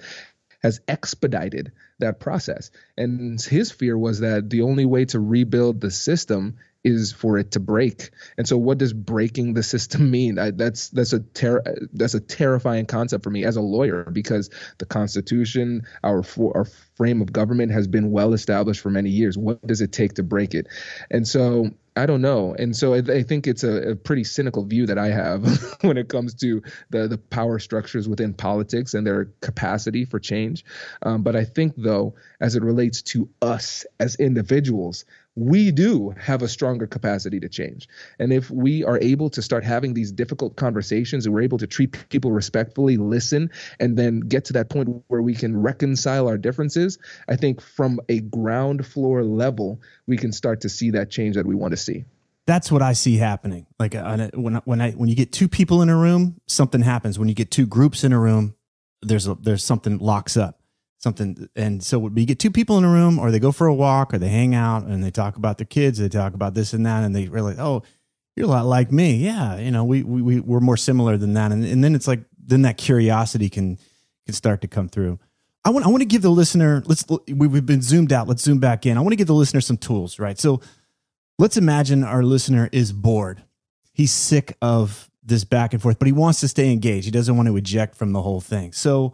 has 0.64 0.80
expedited 0.88 1.72
that 2.00 2.20
process. 2.20 2.72
And 2.98 3.40
his 3.40 3.72
fear 3.72 3.98
was 3.98 4.22
that 4.22 4.50
the 4.50 4.62
only 4.62 4.86
way 4.86 5.06
to 5.06 5.20
rebuild 5.20 5.82
the 5.82 5.92
system 5.92 6.56
is 6.88 7.12
for 7.12 7.38
it 7.38 7.52
to 7.52 7.60
break. 7.60 8.12
And 8.38 8.48
so, 8.48 8.58
what 8.58 8.78
does 8.78 8.94
breaking 8.94 9.54
the 9.54 9.64
system 9.64 10.10
mean? 10.18 10.40
I, 10.40 10.52
that's 10.52 10.90
that's 10.90 11.14
a 11.14 11.20
ter- 11.20 11.64
that's 11.94 12.14
a 12.14 12.20
terrifying 12.20 12.86
concept 12.86 13.24
for 13.24 13.30
me 13.30 13.44
as 13.44 13.58
a 13.58 13.62
lawyer 13.62 14.10
because 14.12 14.50
the 14.78 14.86
Constitution, 14.86 15.84
our 16.04 16.24
our 16.56 16.66
frame 16.96 17.22
of 17.22 17.32
government, 17.32 17.72
has 17.72 17.88
been 17.88 18.12
well 18.12 18.34
established 18.34 18.82
for 18.82 18.90
many 18.90 19.10
years. 19.10 19.38
What 19.38 19.66
does 19.66 19.82
it 19.82 19.92
take 19.92 20.14
to 20.14 20.24
break 20.24 20.54
it? 20.54 20.68
And 21.12 21.28
so, 21.28 21.72
I 21.98 22.06
don't 22.06 22.22
know. 22.22 22.54
And 22.58 22.76
so 22.76 22.94
I, 22.94 22.98
I 22.98 23.24
think 23.24 23.48
it's 23.48 23.64
a, 23.64 23.92
a, 23.92 23.96
pretty 23.96 24.24
cynical 24.24 24.64
view 24.64 24.86
that 24.86 25.00
I 25.00 25.08
have 25.08 25.76
when 25.82 25.98
it 25.98 26.10
comes 26.10 26.36
to 26.36 26.62
the, 26.92 27.08
the 27.08 27.18
power 27.18 27.58
structures 27.58 28.08
within 28.08 28.34
politics 28.34 28.94
and 28.94 29.06
their 29.06 29.26
capacity 29.42 30.06
for 30.06 30.20
change. 30.20 30.64
Um, 31.02 31.24
but 31.24 31.36
I 31.36 31.44
think, 31.44 31.74
though, 31.76 32.14
as 32.40 32.56
it 32.56 32.64
relates 32.64 33.02
to 33.14 33.30
us 33.42 33.86
as 34.00 34.16
individuals, 34.16 35.06
we 35.38 35.70
do 35.70 36.10
have 36.20 36.42
a 36.42 36.48
stronger 36.48 36.88
capacity 36.88 37.40
to 37.40 37.48
change. 37.48 37.88
And 38.18 38.34
if 38.34 38.50
we 38.50 38.84
are 38.84 38.98
able 39.02 39.30
to 39.30 39.42
start 39.44 39.64
having 39.64 39.94
these 39.94 40.12
difficult 40.12 40.56
conversations 40.56 41.26
and 41.26 41.36
we're 41.36 41.44
able 41.44 41.60
to 41.60 41.68
treat 41.68 42.10
people 42.10 42.32
respectfully, 42.32 42.98
listen, 42.98 43.52
and 43.80 43.96
then 43.96 44.22
get 44.22 44.46
to 44.46 44.54
that 44.54 44.70
point 44.70 44.90
where 45.08 45.22
we 45.22 45.36
can 45.36 45.56
reconcile 45.56 46.28
our 46.28 46.40
differences, 46.40 46.98
I 47.30 47.36
think 47.36 47.62
from 47.62 48.00
a 48.10 48.22
ground 48.22 48.88
floor 48.88 49.24
level, 49.24 49.80
we 50.08 50.18
can 50.18 50.32
start 50.32 50.62
to 50.62 50.70
see 50.70 50.90
that 50.92 51.12
change 51.12 51.36
that 51.36 51.46
we 51.46 51.54
want 51.54 51.72
to 51.72 51.78
see. 51.78 52.06
That's 52.48 52.72
what 52.72 52.82
I 52.82 52.94
see 52.94 53.18
happening. 53.18 53.68
Like 53.78 53.94
uh, 53.94 54.30
when 54.34 54.56
when 54.66 54.82
I 54.82 54.92
when 54.92 55.08
you 55.08 55.16
get 55.16 55.32
two 55.32 55.50
people 55.50 55.84
in 55.84 55.90
a 55.90 55.98
room, 55.98 56.40
something 56.48 56.82
happens. 56.82 57.20
When 57.20 57.28
you 57.28 57.36
get 57.36 57.52
two 57.52 57.68
groups 57.68 58.04
in 58.04 58.14
a 58.14 58.20
room, 58.20 58.56
there's 59.02 59.28
a, 59.28 59.36
there's 59.36 59.64
something 59.64 59.98
locks 60.00 60.38
up 60.38 60.58
something. 61.00 61.50
And 61.56 61.84
so 61.84 62.00
we 62.00 62.26
get 62.26 62.40
two 62.40 62.52
people 62.52 62.78
in 62.78 62.84
a 62.84 62.90
room, 62.90 63.20
or 63.20 63.32
they 63.32 63.40
go 63.40 63.52
for 63.52 63.68
a 63.68 63.74
walk, 63.74 64.14
or 64.14 64.18
they 64.18 64.30
hang 64.30 64.56
out, 64.56 64.84
and 64.84 65.04
they 65.04 65.12
talk 65.12 65.36
about 65.36 65.58
their 65.58 65.66
kids, 65.66 66.00
they 66.00 66.10
talk 66.10 66.34
about 66.34 66.54
this 66.54 66.74
and 66.74 66.86
that, 66.86 67.04
and 67.04 67.16
they 67.16 67.28
realize, 67.28 67.60
oh, 67.60 67.84
you're 68.36 68.46
a 68.46 68.50
lot 68.50 68.66
like 68.66 68.92
me. 68.92 69.16
Yeah, 69.16 69.58
you 69.58 69.72
know, 69.72 69.84
we 69.84 70.04
we 70.04 70.40
we're 70.40 70.60
more 70.60 70.78
similar 70.78 71.18
than 71.18 71.34
that, 71.34 71.52
and 71.52 71.66
and 71.66 71.84
then 71.84 71.96
it's 71.96 72.08
like 72.08 72.22
then 72.38 72.62
that 72.62 72.78
curiosity 72.78 73.50
can 73.50 73.78
can 74.26 74.34
start 74.34 74.62
to 74.62 74.68
come 74.68 74.88
through. 74.90 75.20
I 75.66 75.70
want 75.72 75.86
I 75.86 75.90
want 75.90 76.02
to 76.02 76.06
give 76.06 76.22
the 76.22 76.30
listener 76.30 76.84
let's 76.86 77.04
we've 77.28 77.66
been 77.66 77.82
zoomed 77.82 78.14
out. 78.14 78.28
Let's 78.28 78.44
zoom 78.44 78.60
back 78.60 78.86
in. 78.86 78.98
I 78.98 79.02
want 79.02 79.14
to 79.14 79.18
give 79.18 79.28
the 79.28 79.34
listener 79.34 79.60
some 79.60 79.78
tools, 79.78 80.20
right? 80.20 80.40
So 80.40 80.62
let's 81.40 81.58
imagine 81.58 82.04
our 82.04 82.24
listener 82.24 82.70
is 82.72 82.94
bored. 82.94 83.44
He's 83.92 84.12
sick 84.12 84.56
of 84.62 85.10
this 85.24 85.44
back 85.44 85.74
and 85.74 85.82
forth, 85.82 86.00
but 86.00 86.06
he 86.06 86.12
wants 86.12 86.40
to 86.42 86.48
stay 86.48 86.72
engaged. 86.72 87.06
He 87.06 87.12
doesn't 87.12 87.36
want 87.36 87.48
to 87.48 87.58
eject 87.58 87.96
from 87.96 88.14
the 88.14 88.22
whole 88.22 88.40
thing. 88.40 88.72
So 88.72 89.14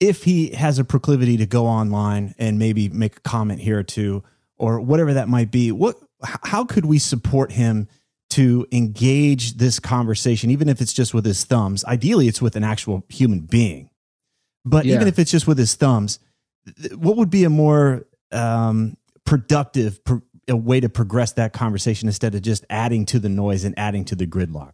if 0.00 0.24
he 0.24 0.50
has 0.50 0.78
a 0.78 0.84
proclivity 0.84 1.36
to 1.36 1.46
go 1.46 1.66
online 1.66 2.34
and 2.38 2.58
maybe 2.58 2.88
make 2.88 3.16
a 3.16 3.20
comment 3.20 3.60
here 3.60 3.78
or 3.78 3.82
two 3.82 4.22
or 4.56 4.80
whatever 4.80 5.14
that 5.14 5.28
might 5.28 5.50
be, 5.50 5.72
what 5.72 5.96
how 6.42 6.64
could 6.64 6.84
we 6.84 6.98
support 6.98 7.52
him 7.52 7.88
to 8.30 8.66
engage 8.72 9.54
this 9.58 9.78
conversation, 9.78 10.50
even 10.50 10.68
if 10.68 10.80
it's 10.80 10.92
just 10.92 11.14
with 11.14 11.24
his 11.24 11.44
thumbs? 11.44 11.84
Ideally, 11.84 12.28
it's 12.28 12.42
with 12.42 12.56
an 12.56 12.64
actual 12.64 13.04
human 13.08 13.40
being. 13.40 13.90
But 14.64 14.86
yeah. 14.86 14.94
even 14.94 15.08
if 15.08 15.18
it's 15.18 15.30
just 15.30 15.46
with 15.46 15.58
his 15.58 15.74
thumbs, 15.74 16.18
what 16.94 17.16
would 17.16 17.30
be 17.30 17.44
a 17.44 17.50
more 17.50 18.06
um, 18.32 18.96
productive 19.24 20.02
pro- 20.04 20.22
a 20.48 20.56
way 20.56 20.80
to 20.80 20.88
progress 20.88 21.32
that 21.32 21.52
conversation 21.52 22.08
instead 22.08 22.34
of 22.34 22.42
just 22.42 22.64
adding 22.68 23.06
to 23.06 23.18
the 23.18 23.28
noise 23.28 23.64
and 23.64 23.78
adding 23.78 24.04
to 24.06 24.16
the 24.16 24.26
gridlock? 24.26 24.72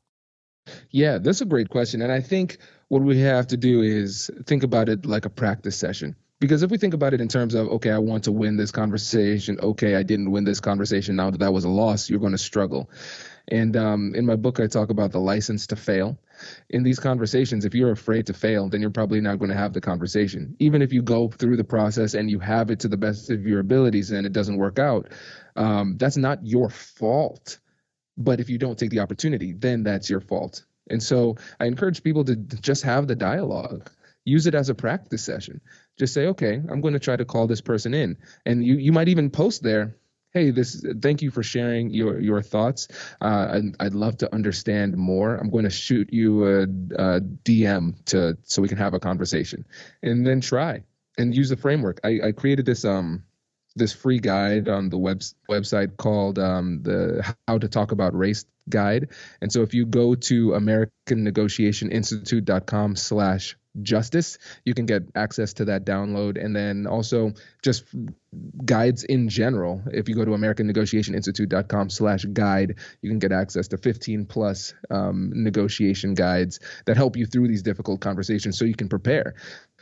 Yeah, 0.90 1.18
that's 1.18 1.40
a 1.40 1.46
great 1.46 1.68
question. 1.68 2.02
And 2.02 2.12
I 2.12 2.20
think 2.20 2.58
what 2.88 3.02
we 3.02 3.20
have 3.20 3.46
to 3.48 3.56
do 3.56 3.82
is 3.82 4.30
think 4.46 4.62
about 4.62 4.88
it 4.88 5.06
like 5.06 5.24
a 5.24 5.30
practice 5.30 5.76
session. 5.76 6.16
Because 6.40 6.62
if 6.62 6.70
we 6.70 6.78
think 6.78 6.94
about 6.94 7.12
it 7.12 7.20
in 7.20 7.28
terms 7.28 7.54
of, 7.54 7.68
okay, 7.68 7.90
I 7.90 7.98
want 7.98 8.24
to 8.24 8.32
win 8.32 8.56
this 8.56 8.70
conversation, 8.70 9.60
okay, 9.60 9.94
I 9.94 10.02
didn't 10.02 10.30
win 10.30 10.44
this 10.44 10.58
conversation, 10.58 11.14
now 11.14 11.30
that 11.30 11.38
that 11.38 11.52
was 11.52 11.64
a 11.64 11.68
loss, 11.68 12.08
you're 12.08 12.18
going 12.18 12.32
to 12.32 12.38
struggle. 12.38 12.88
And 13.48 13.76
um, 13.76 14.14
in 14.14 14.24
my 14.24 14.36
book, 14.36 14.58
I 14.58 14.66
talk 14.66 14.88
about 14.88 15.12
the 15.12 15.18
license 15.18 15.66
to 15.68 15.76
fail. 15.76 16.18
In 16.70 16.82
these 16.82 16.98
conversations, 16.98 17.66
if 17.66 17.74
you're 17.74 17.90
afraid 17.90 18.26
to 18.28 18.32
fail, 18.32 18.70
then 18.70 18.80
you're 18.80 18.90
probably 18.90 19.20
not 19.20 19.38
going 19.38 19.50
to 19.50 19.56
have 19.56 19.74
the 19.74 19.82
conversation. 19.82 20.56
Even 20.60 20.80
if 20.80 20.94
you 20.94 21.02
go 21.02 21.28
through 21.28 21.58
the 21.58 21.64
process 21.64 22.14
and 22.14 22.30
you 22.30 22.38
have 22.38 22.70
it 22.70 22.80
to 22.80 22.88
the 22.88 22.96
best 22.96 23.30
of 23.30 23.46
your 23.46 23.60
abilities 23.60 24.10
and 24.10 24.24
it 24.24 24.32
doesn't 24.32 24.56
work 24.56 24.78
out, 24.78 25.08
um, 25.56 25.98
that's 25.98 26.16
not 26.16 26.46
your 26.46 26.70
fault. 26.70 27.58
But 28.20 28.38
if 28.38 28.48
you 28.50 28.58
don't 28.58 28.78
take 28.78 28.90
the 28.90 29.00
opportunity, 29.00 29.52
then 29.52 29.82
that's 29.82 30.08
your 30.08 30.20
fault. 30.20 30.64
And 30.90 31.02
so 31.02 31.36
I 31.58 31.66
encourage 31.66 32.02
people 32.02 32.24
to 32.24 32.36
just 32.36 32.82
have 32.84 33.08
the 33.08 33.16
dialogue. 33.16 33.90
Use 34.24 34.46
it 34.46 34.54
as 34.54 34.68
a 34.68 34.74
practice 34.74 35.24
session. 35.24 35.60
Just 35.98 36.12
say, 36.12 36.26
okay, 36.26 36.54
I'm 36.54 36.80
going 36.80 36.94
to 36.94 37.00
try 37.00 37.16
to 37.16 37.24
call 37.24 37.46
this 37.46 37.62
person 37.62 37.94
in. 37.94 38.18
And 38.44 38.64
you, 38.64 38.76
you 38.76 38.92
might 38.92 39.08
even 39.08 39.30
post 39.30 39.62
there, 39.62 39.96
hey 40.32 40.50
this 40.50 40.84
thank 41.02 41.22
you 41.22 41.30
for 41.30 41.42
sharing 41.42 41.90
your 41.90 42.20
your 42.20 42.40
thoughts 42.40 42.88
uh, 43.20 43.48
I'd, 43.52 43.74
I'd, 43.80 43.94
love 43.94 44.16
to 44.18 44.32
understand 44.32 44.96
more 44.96 45.34
i'm 45.36 45.50
going 45.50 45.64
to 45.64 45.70
shoot 45.70 46.12
you 46.12 46.46
a, 46.46 46.62
a, 46.62 47.20
dm 47.20 48.04
to 48.06 48.38
so 48.44 48.62
we 48.62 48.68
can 48.68 48.78
have 48.78 48.94
a 48.94 49.00
conversation 49.00 49.64
and 50.02 50.26
then 50.26 50.40
try 50.40 50.84
and 51.18 51.34
use 51.34 51.48
the 51.48 51.56
framework 51.56 52.00
i, 52.04 52.20
I 52.26 52.32
created 52.32 52.64
this 52.64 52.84
um 52.84 53.24
this 53.76 53.92
free 53.92 54.18
guide 54.18 54.68
on 54.68 54.90
the 54.90 54.98
web, 54.98 55.20
website 55.48 55.96
called 55.96 56.36
um, 56.38 56.82
the 56.82 57.34
How 57.46 57.58
to 57.58 57.68
Talk 57.68 57.92
About 57.92 58.16
Race 58.16 58.44
guide. 58.68 59.10
And 59.40 59.52
so 59.52 59.62
if 59.62 59.74
you 59.74 59.86
go 59.86 60.14
to 60.14 60.50
AmericanNegotiationInstitute.com 60.50 62.96
slash 62.96 63.56
justice, 63.82 64.38
you 64.64 64.74
can 64.74 64.86
get 64.86 65.04
access 65.14 65.52
to 65.54 65.64
that 65.66 65.84
download. 65.84 66.42
And 66.42 66.56
then 66.56 66.86
also 66.86 67.32
just 67.62 67.84
guides 68.64 69.04
in 69.04 69.28
general. 69.28 69.82
If 69.92 70.08
you 70.08 70.14
go 70.14 70.24
to 70.24 70.30
AmericanNegotiationInstitute.com 70.32 71.90
slash 71.90 72.24
guide, 72.24 72.76
you 73.02 73.10
can 73.10 73.18
get 73.18 73.32
access 73.32 73.68
to 73.68 73.76
15 73.78 74.26
plus 74.26 74.74
um, 74.90 75.30
negotiation 75.34 76.14
guides 76.14 76.60
that 76.86 76.96
help 76.96 77.16
you 77.16 77.26
through 77.26 77.48
these 77.48 77.62
difficult 77.62 78.00
conversations 78.00 78.58
so 78.58 78.64
you 78.64 78.74
can 78.74 78.88
prepare 78.88 79.34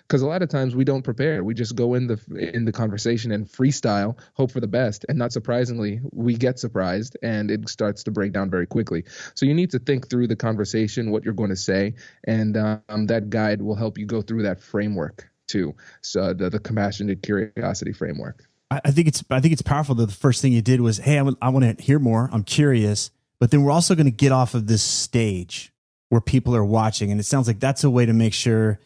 because 0.09 0.23
a 0.23 0.27
lot 0.27 0.43
of 0.43 0.49
times 0.49 0.75
we 0.75 0.85
don't 0.85 1.03
prepare. 1.03 1.45
We 1.45 1.53
just 1.53 1.77
go 1.77 1.95
in 1.95 2.07
the 2.07 2.19
in 2.55 2.65
the 2.65 2.73
conversation 2.73 3.31
and 3.31 3.47
freestyle, 3.47 4.19
hope 4.35 4.51
for 4.51 4.61
the 4.61 4.67
best, 4.67 5.05
and 5.09 5.19
not 5.19 5.33
surprisingly, 5.33 6.01
we 6.13 6.35
get 6.35 6.59
surprised 6.59 7.17
and 7.23 7.51
it 7.51 7.69
starts 7.69 8.03
to 8.05 8.11
break 8.11 8.33
down 8.33 8.51
very 8.51 8.67
quickly. 8.67 9.05
So 9.35 9.45
you 9.45 9.55
need 9.55 9.71
to 9.71 9.79
think 9.79 10.09
through 10.09 10.29
the 10.29 10.37
conversation, 10.37 11.11
what 11.11 11.25
you're 11.25 11.35
going 11.35 11.51
to 11.51 11.57
say, 11.57 11.95
and 12.25 12.57
um, 12.57 13.07
that 13.07 13.29
guide 13.29 13.61
will 13.61 13.77
help 13.77 13.99
you 13.99 14.07
go 14.07 14.23
through 14.23 14.43
that 14.45 14.61
framework 14.61 15.29
too. 15.47 15.75
So 16.01 16.33
the 16.33 16.49
the 16.49 16.59
compassionate 16.59 17.23
curiosity 17.23 17.93
framework. 17.93 18.45
I 18.71 18.91
think 18.91 19.09
it's 19.09 19.25
I 19.31 19.41
think 19.41 19.53
it's 19.53 19.63
powerful 19.63 19.95
that 19.97 20.07
the 20.07 20.13
first 20.13 20.43
thing 20.43 20.53
you 20.53 20.63
did 20.63 20.81
was, 20.81 20.99
hey, 20.99 21.19
I, 21.19 21.31
I 21.41 21.49
want 21.51 21.79
to 21.79 21.83
hear 21.83 21.99
more. 21.99 22.29
I'm 22.33 22.45
curious, 22.45 23.11
but 23.41 23.51
then 23.51 23.63
we're 23.63 23.73
also 23.73 23.95
going 23.95 24.07
to 24.07 24.11
get 24.11 24.33
off 24.33 24.55
of 24.55 24.67
this 24.67 24.83
stage 24.83 25.73
where 26.11 26.21
people 26.21 26.57
are 26.57 26.65
watching, 26.65 27.11
and 27.11 27.21
it 27.21 27.25
sounds 27.25 27.47
like 27.47 27.61
that's 27.61 27.85
a 27.85 27.91
way 27.91 28.07
to 28.07 28.13
make 28.15 28.33
sure 28.33 28.79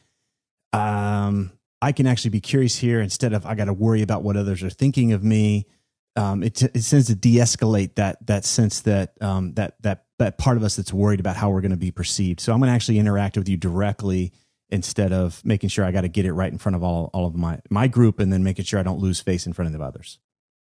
um, 0.72 1.52
I 1.80 1.92
can 1.92 2.06
actually 2.06 2.30
be 2.30 2.40
curious 2.40 2.78
here 2.78 3.00
instead 3.00 3.32
of 3.32 3.44
I 3.44 3.54
got 3.54 3.64
to 3.66 3.72
worry 3.72 4.02
about 4.02 4.22
what 4.22 4.36
others 4.36 4.62
are 4.62 4.70
thinking 4.70 5.12
of 5.12 5.24
me. 5.24 5.66
Um, 6.14 6.42
it, 6.42 6.62
it 6.62 6.72
tends 6.72 7.06
to 7.06 7.14
de-escalate 7.14 7.94
that 7.94 8.24
that 8.26 8.44
sense 8.44 8.80
that 8.82 9.14
um, 9.20 9.54
that 9.54 9.80
that 9.82 10.04
that 10.18 10.38
part 10.38 10.56
of 10.56 10.62
us 10.62 10.76
that's 10.76 10.92
worried 10.92 11.20
about 11.20 11.36
how 11.36 11.50
we're 11.50 11.62
going 11.62 11.72
to 11.72 11.76
be 11.76 11.90
perceived. 11.90 12.40
So 12.40 12.52
I'm 12.52 12.60
going 12.60 12.68
to 12.68 12.74
actually 12.74 12.98
interact 12.98 13.36
with 13.36 13.48
you 13.48 13.56
directly 13.56 14.32
instead 14.68 15.12
of 15.12 15.44
making 15.44 15.68
sure 15.68 15.84
I 15.84 15.90
got 15.90 16.02
to 16.02 16.08
get 16.08 16.24
it 16.24 16.32
right 16.32 16.50
in 16.50 16.58
front 16.58 16.76
of 16.76 16.82
all 16.82 17.10
all 17.12 17.26
of 17.26 17.34
my 17.34 17.60
my 17.70 17.88
group 17.88 18.20
and 18.20 18.32
then 18.32 18.44
making 18.44 18.64
sure 18.64 18.78
I 18.78 18.82
don't 18.82 19.00
lose 19.00 19.20
face 19.20 19.46
in 19.46 19.52
front 19.52 19.74
of 19.74 19.80
others. 19.80 20.18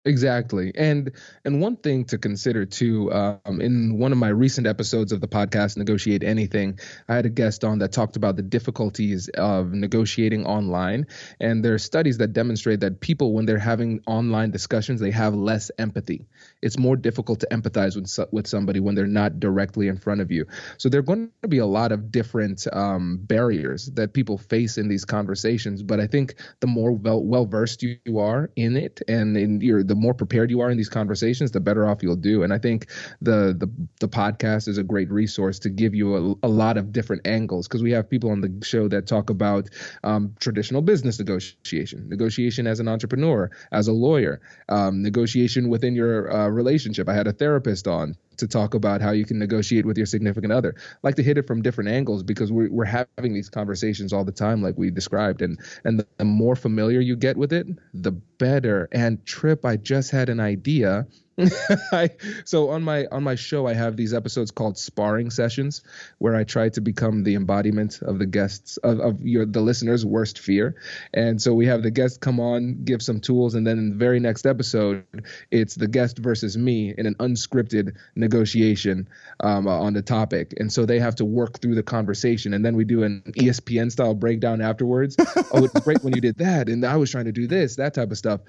Exactly, 0.06 0.74
and 0.76 1.12
and 1.46 1.62
one 1.62 1.78
thing 1.78 2.04
to 2.06 2.18
consider 2.18 2.66
too. 2.66 3.10
Um, 3.14 3.62
in 3.62 3.98
one 4.00 4.12
of 4.12 4.18
my 4.18 4.28
recent 4.28 4.68
episodes 4.68 5.14
of 5.14 5.22
the 5.22 5.30
podcast, 5.30 5.78
"Negotiate 5.78 6.26
Anything," 6.26 6.78
I 7.08 7.16
had 7.16 7.26
a 7.26 7.30
guest 7.30 7.64
on 7.64 7.80
that 7.80 7.94
talked 7.94 8.18
about 8.18 8.36
the 8.36 8.42
difficulties 8.42 9.30
of 9.30 9.72
negotiating 9.72 10.46
online, 10.46 11.08
and 11.40 11.64
there 11.64 11.74
are 11.74 11.78
studies 11.80 12.18
that 12.18 12.34
demonstrate 12.34 12.82
that 12.82 13.00
people, 13.00 13.32
when 13.34 13.46
they're 13.46 13.58
having 13.58 14.02
online 14.06 14.52
discussions, 14.52 15.00
they 15.00 15.12
have 15.12 15.36
less 15.36 15.72
empathy. 15.78 16.28
It's 16.62 16.78
more 16.78 16.98
difficult 16.98 17.40
to 17.40 17.48
empathize 17.50 17.96
with 17.96 18.34
with 18.34 18.46
somebody 18.46 18.82
when 18.82 18.96
they're 18.96 19.08
not 19.08 19.40
directly 19.40 19.88
in 19.88 19.96
front 19.96 20.20
of 20.20 20.32
you. 20.32 20.46
So 20.80 20.90
there 20.90 21.00
are 21.00 21.04
going 21.04 21.32
to 21.44 21.48
be 21.48 21.60
a 21.60 21.66
lot 21.66 21.94
of 21.94 22.12
different 22.12 22.68
um, 22.74 23.20
barriers 23.24 23.86
that 23.94 24.14
people 24.14 24.38
face 24.38 24.78
in 24.78 24.90
these 24.90 25.06
conversations. 25.06 25.82
But 25.82 26.02
I 26.02 26.08
think 26.08 26.36
the 26.60 26.68
more 26.68 26.92
well 26.92 27.46
versed 27.46 27.84
you, 27.84 27.98
you 28.04 28.20
are 28.20 28.50
in 28.58 28.76
it, 28.76 29.02
and 29.08 29.38
in 29.38 29.62
your 29.62 29.82
the 29.84 29.93
more 29.96 30.14
prepared 30.14 30.50
you 30.50 30.62
are 30.62 30.70
in 30.70 30.78
these 30.78 30.90
conversations, 30.90 31.52
the 31.52 31.60
better 31.60 31.88
off 31.88 32.04
you'll 32.04 32.16
do. 32.16 32.44
And 32.44 32.54
I 32.54 32.58
think 32.58 32.90
the 33.22 33.56
the, 33.58 33.72
the 34.00 34.08
podcast 34.08 34.68
is 34.68 34.78
a 34.78 34.84
great 34.84 35.12
resource 35.12 35.60
to 35.60 35.70
give 35.70 35.96
you 35.96 36.38
a, 36.44 36.48
a 36.48 36.50
lot 36.50 36.78
of 36.78 36.92
different 36.92 37.28
angles 37.28 37.68
because 37.68 37.84
we 37.84 37.92
have 37.92 38.10
people 38.10 38.32
on 38.32 38.42
the 38.42 38.54
show 38.64 38.88
that 38.88 39.08
talk 39.08 39.30
about 39.30 39.70
um, 40.04 40.36
traditional 40.40 40.82
business 40.82 41.20
negotiation, 41.20 42.10
negotiation 42.10 42.68
as 42.68 42.80
an 42.80 42.88
entrepreneur, 42.88 43.50
as 43.72 43.88
a 43.88 43.94
lawyer, 43.94 44.42
um, 44.70 45.02
negotiation 45.02 45.70
within 45.70 45.96
your 45.96 46.32
uh, 46.32 46.48
relationship. 46.48 47.10
I 47.10 47.14
had 47.14 47.28
a 47.28 47.34
therapist 47.34 47.88
on 47.88 48.16
to 48.38 48.48
talk 48.48 48.74
about 48.74 49.02
how 49.02 49.12
you 49.12 49.26
can 49.26 49.40
negotiate 49.40 49.86
with 49.86 49.98
your 49.98 50.06
significant 50.06 50.54
other. 50.54 50.76
I 50.78 50.98
like 51.04 51.16
to 51.16 51.24
hit 51.24 51.38
it 51.38 51.48
from 51.48 51.62
different 51.62 51.90
angles 51.90 52.24
because 52.24 52.52
we're, 52.52 52.72
we're 52.72 52.86
having 52.86 53.34
these 53.34 53.50
conversations 53.50 54.14
all 54.14 54.24
the 54.24 54.32
time, 54.32 54.62
like 54.62 54.78
we 54.78 54.90
described. 54.92 55.42
And, 55.42 55.60
and 55.84 56.04
the 56.18 56.26
more 56.26 56.56
familiar 56.56 57.00
you 57.00 57.16
get 57.16 57.38
with 57.38 57.54
it, 57.54 57.68
the 57.94 58.12
better. 58.12 58.90
And 58.92 59.26
Tripp, 59.26 59.66
I 59.66 59.78
just 59.78 60.12
had 60.12 60.30
an 60.30 60.40
idea 60.40 61.08
I, 61.92 62.12
so 62.46 62.70
on 62.70 62.84
my 62.84 63.08
on 63.12 63.24
my 63.24 63.36
show, 63.36 63.68
I 63.68 63.74
have 63.74 63.98
these 63.98 64.14
episodes 64.14 64.52
called 64.52 64.78
sparring 64.78 65.32
sessions, 65.32 65.82
where 66.20 66.36
I 66.36 66.44
try 66.44 66.70
to 66.70 66.82
become 66.82 67.24
the 67.24 67.36
embodiment 67.36 68.02
of 68.04 68.20
the 68.20 68.28
guests 68.28 68.78
of, 68.78 69.00
of 69.00 69.22
your 69.22 69.46
the 69.46 69.62
listeners' 69.62 70.06
worst 70.06 70.38
fear. 70.38 70.76
And 71.14 71.42
so 71.42 71.54
we 71.54 71.66
have 71.66 71.82
the 71.82 71.90
guest 71.90 72.22
come 72.22 72.40
on, 72.40 72.84
give 72.84 73.02
some 73.02 73.20
tools, 73.20 73.56
and 73.56 73.66
then 73.66 73.80
in 73.80 73.90
the 73.90 73.96
very 73.96 74.20
next 74.20 74.46
episode, 74.46 75.04
it's 75.50 75.74
the 75.74 75.88
guest 75.88 76.20
versus 76.20 76.56
me 76.56 76.94
in 76.96 77.08
an 77.08 77.16
unscripted 77.16 77.96
negotiation 78.16 79.08
um, 79.40 79.68
on 79.68 79.94
the 79.94 80.04
topic. 80.04 80.54
And 80.58 80.72
so 80.72 80.86
they 80.86 81.00
have 81.00 81.16
to 81.16 81.26
work 81.26 81.60
through 81.62 81.76
the 81.76 81.84
conversation, 81.84 82.54
and 82.54 82.64
then 82.64 82.76
we 82.76 82.86
do 82.86 83.04
an 83.04 83.24
ESPN 83.38 83.92
style 83.92 84.14
breakdown 84.14 84.62
afterwards. 84.62 85.16
oh, 85.52 85.64
it's 85.64 85.80
great 85.80 86.04
when 86.04 86.14
you 86.14 86.22
did 86.22 86.38
that, 86.38 86.70
and 86.70 86.86
I 86.86 86.98
was 86.98 87.10
trying 87.10 87.26
to 87.26 87.32
do 87.32 87.48
this, 87.48 87.78
that 87.78 87.96
type 87.96 88.12
of 88.12 88.18
stuff 88.20 88.42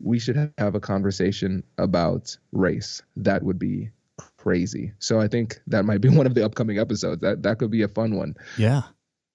we 0.00 0.18
should 0.18 0.52
have 0.58 0.74
a 0.74 0.80
conversation 0.80 1.62
about 1.78 2.36
race. 2.52 3.02
That 3.16 3.42
would 3.42 3.58
be 3.58 3.90
crazy. 4.36 4.92
So 4.98 5.20
I 5.20 5.28
think 5.28 5.60
that 5.66 5.84
might 5.84 6.00
be 6.00 6.08
one 6.16 6.26
of 6.26 6.34
the 6.34 6.44
upcoming 6.44 6.78
episodes. 6.78 7.20
That 7.22 7.42
that 7.42 7.58
could 7.58 7.70
be 7.70 7.82
a 7.82 7.88
fun 7.88 8.16
one. 8.16 8.34
Yeah. 8.56 8.82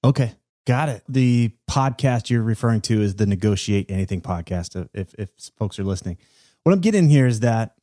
Okay. 0.04 0.34
Got 0.68 0.90
it. 0.90 1.04
The 1.10 1.52
podcast 1.70 2.30
you're 2.30 2.44
referring 2.44 2.82
to 2.82 3.02
is 3.02 3.16
the 3.16 3.26
Negotiate 3.26 3.90
Anything 3.90 4.22
podcast. 4.22 4.88
If 4.94 5.14
if 5.16 5.30
folks 5.58 5.80
are 5.80 5.84
listening, 5.84 6.18
what 6.64 6.74
I'm 6.74 6.82
getting 6.82 7.10
here 7.10 7.26
is 7.26 7.40
that 7.40 7.76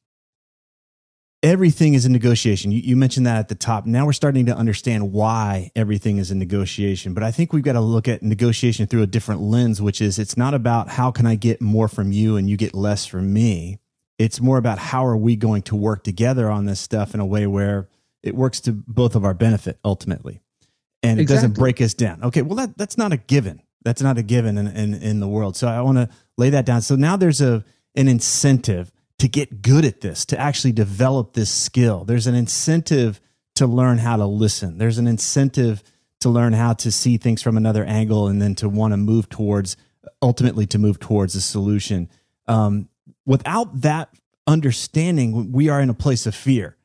everything 1.42 1.94
is 1.94 2.04
a 2.04 2.08
negotiation. 2.08 2.72
You, 2.72 2.80
you, 2.80 2.96
mentioned 2.96 3.26
that 3.26 3.38
at 3.38 3.48
the 3.48 3.54
top. 3.54 3.86
Now 3.86 4.06
we're 4.06 4.12
starting 4.12 4.46
to 4.46 4.56
understand 4.56 5.12
why 5.12 5.70
everything 5.76 6.18
is 6.18 6.30
a 6.30 6.34
negotiation. 6.34 7.14
But 7.14 7.22
I 7.22 7.30
think 7.30 7.52
we've 7.52 7.62
got 7.62 7.74
to 7.74 7.80
look 7.80 8.08
at 8.08 8.22
negotiation 8.22 8.86
through 8.86 9.02
a 9.02 9.06
different 9.06 9.40
lens, 9.40 9.80
which 9.80 10.00
is 10.00 10.18
it's 10.18 10.36
not 10.36 10.54
about 10.54 10.88
how 10.88 11.10
can 11.10 11.26
I 11.26 11.36
get 11.36 11.60
more 11.60 11.88
from 11.88 12.12
you 12.12 12.36
and 12.36 12.50
you 12.50 12.56
get 12.56 12.74
less 12.74 13.06
from 13.06 13.32
me. 13.32 13.78
It's 14.18 14.40
more 14.40 14.58
about 14.58 14.78
how 14.78 15.06
are 15.06 15.16
we 15.16 15.36
going 15.36 15.62
to 15.62 15.76
work 15.76 16.02
together 16.02 16.50
on 16.50 16.64
this 16.64 16.80
stuff 16.80 17.14
in 17.14 17.20
a 17.20 17.26
way 17.26 17.46
where 17.46 17.88
it 18.22 18.34
works 18.34 18.60
to 18.62 18.72
both 18.72 19.14
of 19.14 19.24
our 19.24 19.34
benefit 19.34 19.78
ultimately. 19.84 20.40
And 21.04 21.20
it 21.20 21.22
exactly. 21.22 21.48
doesn't 21.48 21.60
break 21.60 21.80
us 21.80 21.94
down. 21.94 22.24
Okay, 22.24 22.42
well 22.42 22.56
that 22.56 22.76
that's 22.76 22.98
not 22.98 23.12
a 23.12 23.16
given. 23.16 23.62
That's 23.84 24.02
not 24.02 24.18
a 24.18 24.22
given 24.24 24.58
in, 24.58 24.66
in, 24.66 24.94
in 24.94 25.20
the 25.20 25.28
world. 25.28 25.56
So 25.56 25.68
I 25.68 25.80
want 25.82 25.98
to 25.98 26.08
lay 26.36 26.50
that 26.50 26.66
down. 26.66 26.82
So 26.82 26.96
now 26.96 27.16
there's 27.16 27.40
a 27.40 27.64
an 27.94 28.08
incentive 28.08 28.90
to 29.18 29.28
get 29.28 29.62
good 29.62 29.84
at 29.84 30.00
this, 30.00 30.24
to 30.26 30.38
actually 30.38 30.72
develop 30.72 31.32
this 31.32 31.50
skill. 31.50 32.04
There's 32.04 32.26
an 32.26 32.34
incentive 32.34 33.20
to 33.56 33.66
learn 33.66 33.98
how 33.98 34.16
to 34.16 34.26
listen. 34.26 34.78
There's 34.78 34.98
an 34.98 35.06
incentive 35.06 35.82
to 36.20 36.28
learn 36.28 36.52
how 36.52 36.72
to 36.74 36.92
see 36.92 37.16
things 37.16 37.42
from 37.42 37.56
another 37.56 37.84
angle 37.84 38.28
and 38.28 38.40
then 38.40 38.54
to 38.56 38.68
want 38.68 38.92
to 38.92 38.96
move 38.96 39.28
towards, 39.28 39.76
ultimately, 40.22 40.66
to 40.66 40.78
move 40.78 41.00
towards 41.00 41.34
a 41.34 41.40
solution. 41.40 42.08
Um, 42.46 42.88
without 43.26 43.80
that 43.82 44.10
understanding, 44.46 45.52
we 45.52 45.68
are 45.68 45.80
in 45.80 45.90
a 45.90 45.94
place 45.94 46.26
of 46.26 46.34
fear. 46.34 46.76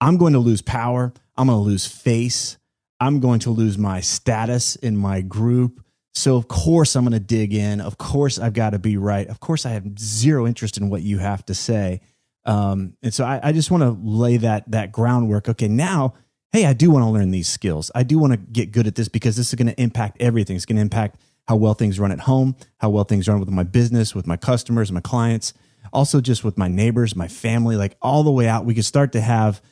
I'm 0.00 0.16
going 0.16 0.32
to 0.32 0.38
lose 0.38 0.62
power. 0.62 1.12
I'm 1.36 1.46
going 1.46 1.58
to 1.58 1.62
lose 1.62 1.86
face. 1.86 2.58
I'm 2.98 3.20
going 3.20 3.40
to 3.40 3.50
lose 3.50 3.78
my 3.78 4.00
status 4.00 4.76
in 4.76 4.96
my 4.96 5.20
group. 5.20 5.81
So 6.14 6.36
of 6.36 6.48
course 6.48 6.94
I'm 6.94 7.04
going 7.04 7.12
to 7.12 7.20
dig 7.20 7.54
in. 7.54 7.80
Of 7.80 7.98
course 7.98 8.38
I've 8.38 8.52
got 8.52 8.70
to 8.70 8.78
be 8.78 8.96
right. 8.96 9.26
Of 9.28 9.40
course 9.40 9.64
I 9.64 9.70
have 9.70 9.98
zero 9.98 10.46
interest 10.46 10.76
in 10.76 10.90
what 10.90 11.02
you 11.02 11.18
have 11.18 11.44
to 11.46 11.54
say. 11.54 12.00
Um, 12.44 12.96
and 13.02 13.14
so 13.14 13.24
I, 13.24 13.40
I 13.42 13.52
just 13.52 13.70
want 13.70 13.82
to 13.82 13.98
lay 14.02 14.36
that 14.38 14.70
that 14.70 14.92
groundwork. 14.92 15.48
Okay, 15.48 15.68
now, 15.68 16.14
hey, 16.52 16.66
I 16.66 16.72
do 16.72 16.90
want 16.90 17.04
to 17.04 17.10
learn 17.10 17.30
these 17.30 17.48
skills. 17.48 17.90
I 17.94 18.02
do 18.02 18.18
want 18.18 18.32
to 18.32 18.36
get 18.36 18.72
good 18.72 18.86
at 18.86 18.94
this 18.94 19.08
because 19.08 19.36
this 19.36 19.48
is 19.48 19.54
going 19.54 19.68
to 19.68 19.80
impact 19.80 20.20
everything. 20.20 20.56
It's 20.56 20.66
going 20.66 20.76
to 20.76 20.82
impact 20.82 21.20
how 21.46 21.56
well 21.56 21.74
things 21.74 21.98
run 21.98 22.12
at 22.12 22.20
home, 22.20 22.56
how 22.78 22.90
well 22.90 23.04
things 23.04 23.28
run 23.28 23.40
with 23.40 23.48
my 23.50 23.62
business, 23.62 24.14
with 24.14 24.26
my 24.26 24.36
customers, 24.36 24.92
my 24.92 25.00
clients, 25.00 25.54
also 25.92 26.20
just 26.20 26.44
with 26.44 26.58
my 26.58 26.68
neighbors, 26.68 27.16
my 27.16 27.28
family, 27.28 27.76
like 27.76 27.96
all 28.02 28.22
the 28.22 28.30
way 28.30 28.48
out. 28.48 28.64
We 28.64 28.74
can 28.74 28.82
start 28.82 29.12
to 29.12 29.20
have 29.20 29.62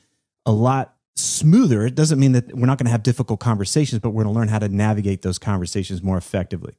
a 0.46 0.52
lot 0.52 0.96
smoother. 1.16 1.86
It 1.86 1.94
doesn't 1.94 2.18
mean 2.18 2.32
that 2.32 2.54
we're 2.54 2.66
not 2.66 2.78
going 2.78 2.86
to 2.86 2.92
have 2.92 3.02
difficult 3.02 3.40
conversations, 3.40 4.00
but 4.00 4.10
we're 4.10 4.24
going 4.24 4.34
to 4.34 4.38
learn 4.38 4.48
how 4.48 4.58
to 4.58 4.68
navigate 4.68 5.22
those 5.22 5.38
conversations 5.38 6.02
more 6.02 6.16
effectively. 6.16 6.76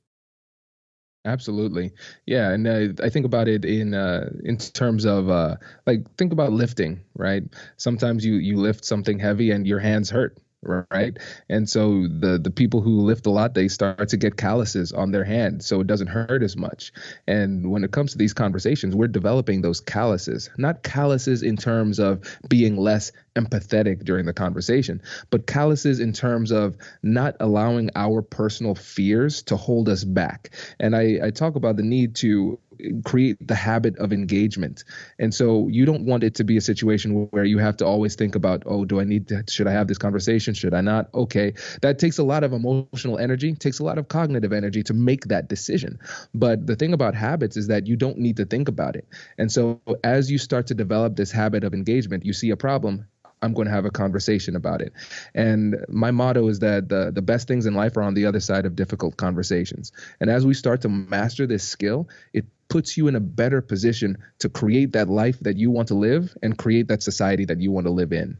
Absolutely, 1.24 1.92
yeah, 2.26 2.50
and 2.50 2.68
uh, 2.68 3.04
I 3.04 3.10
think 3.10 3.28
about 3.28 3.48
it 3.48 3.64
in 3.64 3.94
uh, 3.94 4.32
in 4.44 4.58
terms 4.58 5.06
of 5.06 5.30
uh, 5.30 5.56
like 5.86 6.00
think 6.18 6.34
about 6.34 6.52
lifting, 6.52 7.00
right? 7.14 7.44
Sometimes 7.78 8.26
you 8.26 8.36
you 8.36 8.58
lift 8.58 8.84
something 8.84 9.20
heavy 9.20 9.52
and 9.52 9.68
your 9.68 9.78
hands 9.78 10.10
hurt, 10.10 10.40
right? 10.64 11.18
And 11.50 11.68
so 11.70 12.08
the 12.08 12.40
the 12.42 12.52
people 12.52 12.82
who 12.82 13.02
lift 13.02 13.26
a 13.26 13.32
lot 13.32 13.54
they 13.54 13.68
start 13.68 14.10
to 14.10 14.18
get 14.18 14.38
calluses 14.38 14.92
on 14.92 15.12
their 15.12 15.24
hand 15.24 15.64
so 15.64 15.82
it 15.82 15.88
doesn't 15.88 16.08
hurt 16.08 16.44
as 16.44 16.56
much. 16.56 16.92
And 17.28 17.72
when 17.72 17.84
it 17.84 17.92
comes 17.92 18.12
to 18.12 18.18
these 18.18 18.34
conversations 18.34 18.96
we're 18.96 19.08
developing 19.08 19.62
those 19.62 19.80
calluses 19.82 20.50
not 20.58 20.84
calluses 20.84 21.44
in 21.44 21.58
terms 21.58 22.00
of 22.00 22.22
being 22.48 22.78
less 22.78 23.12
empathetic 23.36 24.04
during 24.04 24.26
the 24.26 24.34
conversation 24.34 25.02
but 25.30 25.48
calluses 25.48 26.00
in 26.00 26.14
terms 26.14 26.52
of 26.52 26.76
not 27.02 27.36
allowing 27.40 27.90
our 27.96 28.22
personal 28.22 28.76
fears 28.76 29.42
to 29.44 29.56
hold 29.56 29.90
us 29.90 30.04
back. 30.04 30.52
And 30.80 30.96
i 30.96 31.20
i 31.24 31.32
talk 31.32 31.56
about 31.56 31.78
the 31.78 31.84
need 31.84 32.16
to 32.18 32.60
create 33.04 33.38
the 33.46 33.56
habit 33.56 33.98
of 33.98 34.14
engagement. 34.14 34.84
And 35.20 35.34
so 35.34 35.68
you 35.68 35.86
don't 35.86 36.06
want 36.06 36.24
it 36.24 36.36
to 36.36 36.44
be 36.44 36.58
a 36.58 36.62
situation 36.62 37.28
where 37.32 37.44
you 37.44 37.58
have 37.58 37.78
to 37.78 37.86
always 37.86 38.16
think 38.16 38.36
about, 38.36 38.64
oh, 38.66 38.86
do 38.86 39.00
I 39.00 39.04
need 39.04 39.28
to, 39.30 39.44
should 39.50 39.68
I 39.68 39.72
have 39.72 39.88
this 39.88 39.98
conversation? 39.98 40.54
Should 40.54 40.74
I 40.74 40.82
not? 40.82 41.10
Okay. 41.14 41.54
That 41.82 42.00
takes 42.00 42.18
a 42.18 42.24
lot 42.24 42.44
of 42.44 42.54
emotional 42.54 43.18
energy, 43.18 43.54
takes 43.54 43.80
a 43.80 43.84
lot 43.84 43.98
of 43.98 44.08
cognitive 44.08 44.54
energy 44.54 44.84
to 44.84 44.94
make 44.94 45.26
that 45.26 45.48
decision. 45.48 46.00
But 46.34 46.68
the 46.68 46.76
thing 46.76 46.94
about 46.94 47.16
habits 47.16 47.58
is 47.58 47.68
that 47.68 47.88
you 47.88 47.96
don't 47.96 48.18
need 48.18 48.38
to 48.38 48.46
think 48.46 48.68
about 48.68 48.96
it. 48.96 49.08
And 49.38 49.52
so 49.52 49.82
as 50.04 50.32
you 50.32 50.38
start 50.38 50.68
to 50.68 50.74
develop 50.74 51.16
this 51.16 51.32
habit 51.32 51.64
of 51.64 51.74
engagement, 51.74 52.26
you 52.26 52.34
see 52.34 52.50
a 52.50 52.58
problem, 52.58 53.08
I'm 53.42 53.54
going 53.54 53.68
to 53.68 53.74
have 53.74 53.86
a 53.86 53.92
conversation 53.92 54.56
about 54.56 54.82
it. 54.82 54.94
And 55.34 55.84
my 55.90 56.12
motto 56.12 56.48
is 56.48 56.60
that 56.60 56.90
the, 56.90 57.12
the 57.14 57.22
best 57.22 57.48
things 57.48 57.66
in 57.66 57.74
life 57.74 57.98
are 57.98 58.04
on 58.04 58.14
the 58.14 58.26
other 58.26 58.40
side 58.40 58.66
of 58.66 58.76
difficult 58.76 59.18
conversations. 59.18 59.92
And 60.20 60.30
as 60.30 60.46
we 60.46 60.54
start 60.54 60.82
to 60.82 60.90
master 60.90 61.48
this 61.48 61.68
skill, 61.68 62.08
it 62.34 62.46
puts 62.70 62.96
you 62.96 63.08
in 63.08 63.16
a 63.16 63.20
better 63.20 63.62
position 63.62 64.18
to 64.40 64.50
create 64.50 64.94
that 64.94 65.10
life 65.10 65.40
that 65.42 65.58
you 65.58 65.72
want 65.72 65.90
to 65.90 65.96
live 65.96 66.36
and 66.42 66.58
create 66.58 66.88
that 66.88 67.04
society 67.04 67.46
that 67.46 67.60
you 67.60 67.72
want 67.72 67.86
to 67.86 67.92
live 67.92 68.14
in. 68.14 68.38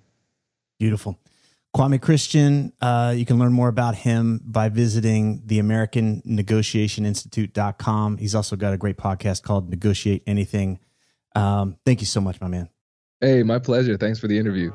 Beautiful. 0.80 1.20
Kwame 1.76 2.02
Christian, 2.02 2.74
uh, 2.82 3.14
you 3.16 3.26
can 3.26 3.40
learn 3.40 3.54
more 3.54 3.70
about 3.70 3.96
him 3.96 4.42
by 4.44 4.68
visiting 4.68 5.42
the 5.46 5.60
American 5.60 6.22
Negotiation 6.26 7.06
Institute.com. 7.06 8.18
He's 8.18 8.36
also 8.36 8.58
got 8.58 8.74
a 8.74 8.78
great 8.78 8.98
podcast 8.98 9.42
called 9.42 9.70
Negotiate 9.70 10.24
Anything. 10.28 10.80
Um, 11.34 11.78
thank 11.86 12.02
you 12.02 12.08
so 12.08 12.20
much, 12.20 12.42
my 12.42 12.48
man. 12.48 12.70
Hey, 13.22 13.44
my 13.44 13.60
pleasure. 13.60 13.96
Thanks 13.98 14.20
for 14.20 14.28
the 14.28 14.38
interview. 14.38 14.74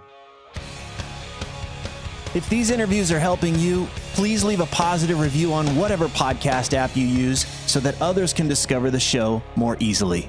If 2.37 2.49
these 2.51 2.71
interviews 2.71 3.11
are 3.11 3.19
helping 3.19 3.59
you, 3.59 3.87
please 4.13 4.45
leave 4.45 4.61
a 4.61 4.67
positive 4.67 5.19
review 5.19 5.55
on 5.55 5.75
whatever 5.75 6.07
podcast 6.09 6.75
app 6.75 6.95
you 6.95 7.07
use 7.07 7.47
so 7.67 7.81
that 7.81 8.01
others 8.03 8.35
can 8.35 8.47
discover 8.47 8.91
the 8.91 9.01
show 9.01 9.43
more 9.57 9.79
easily. 9.81 10.29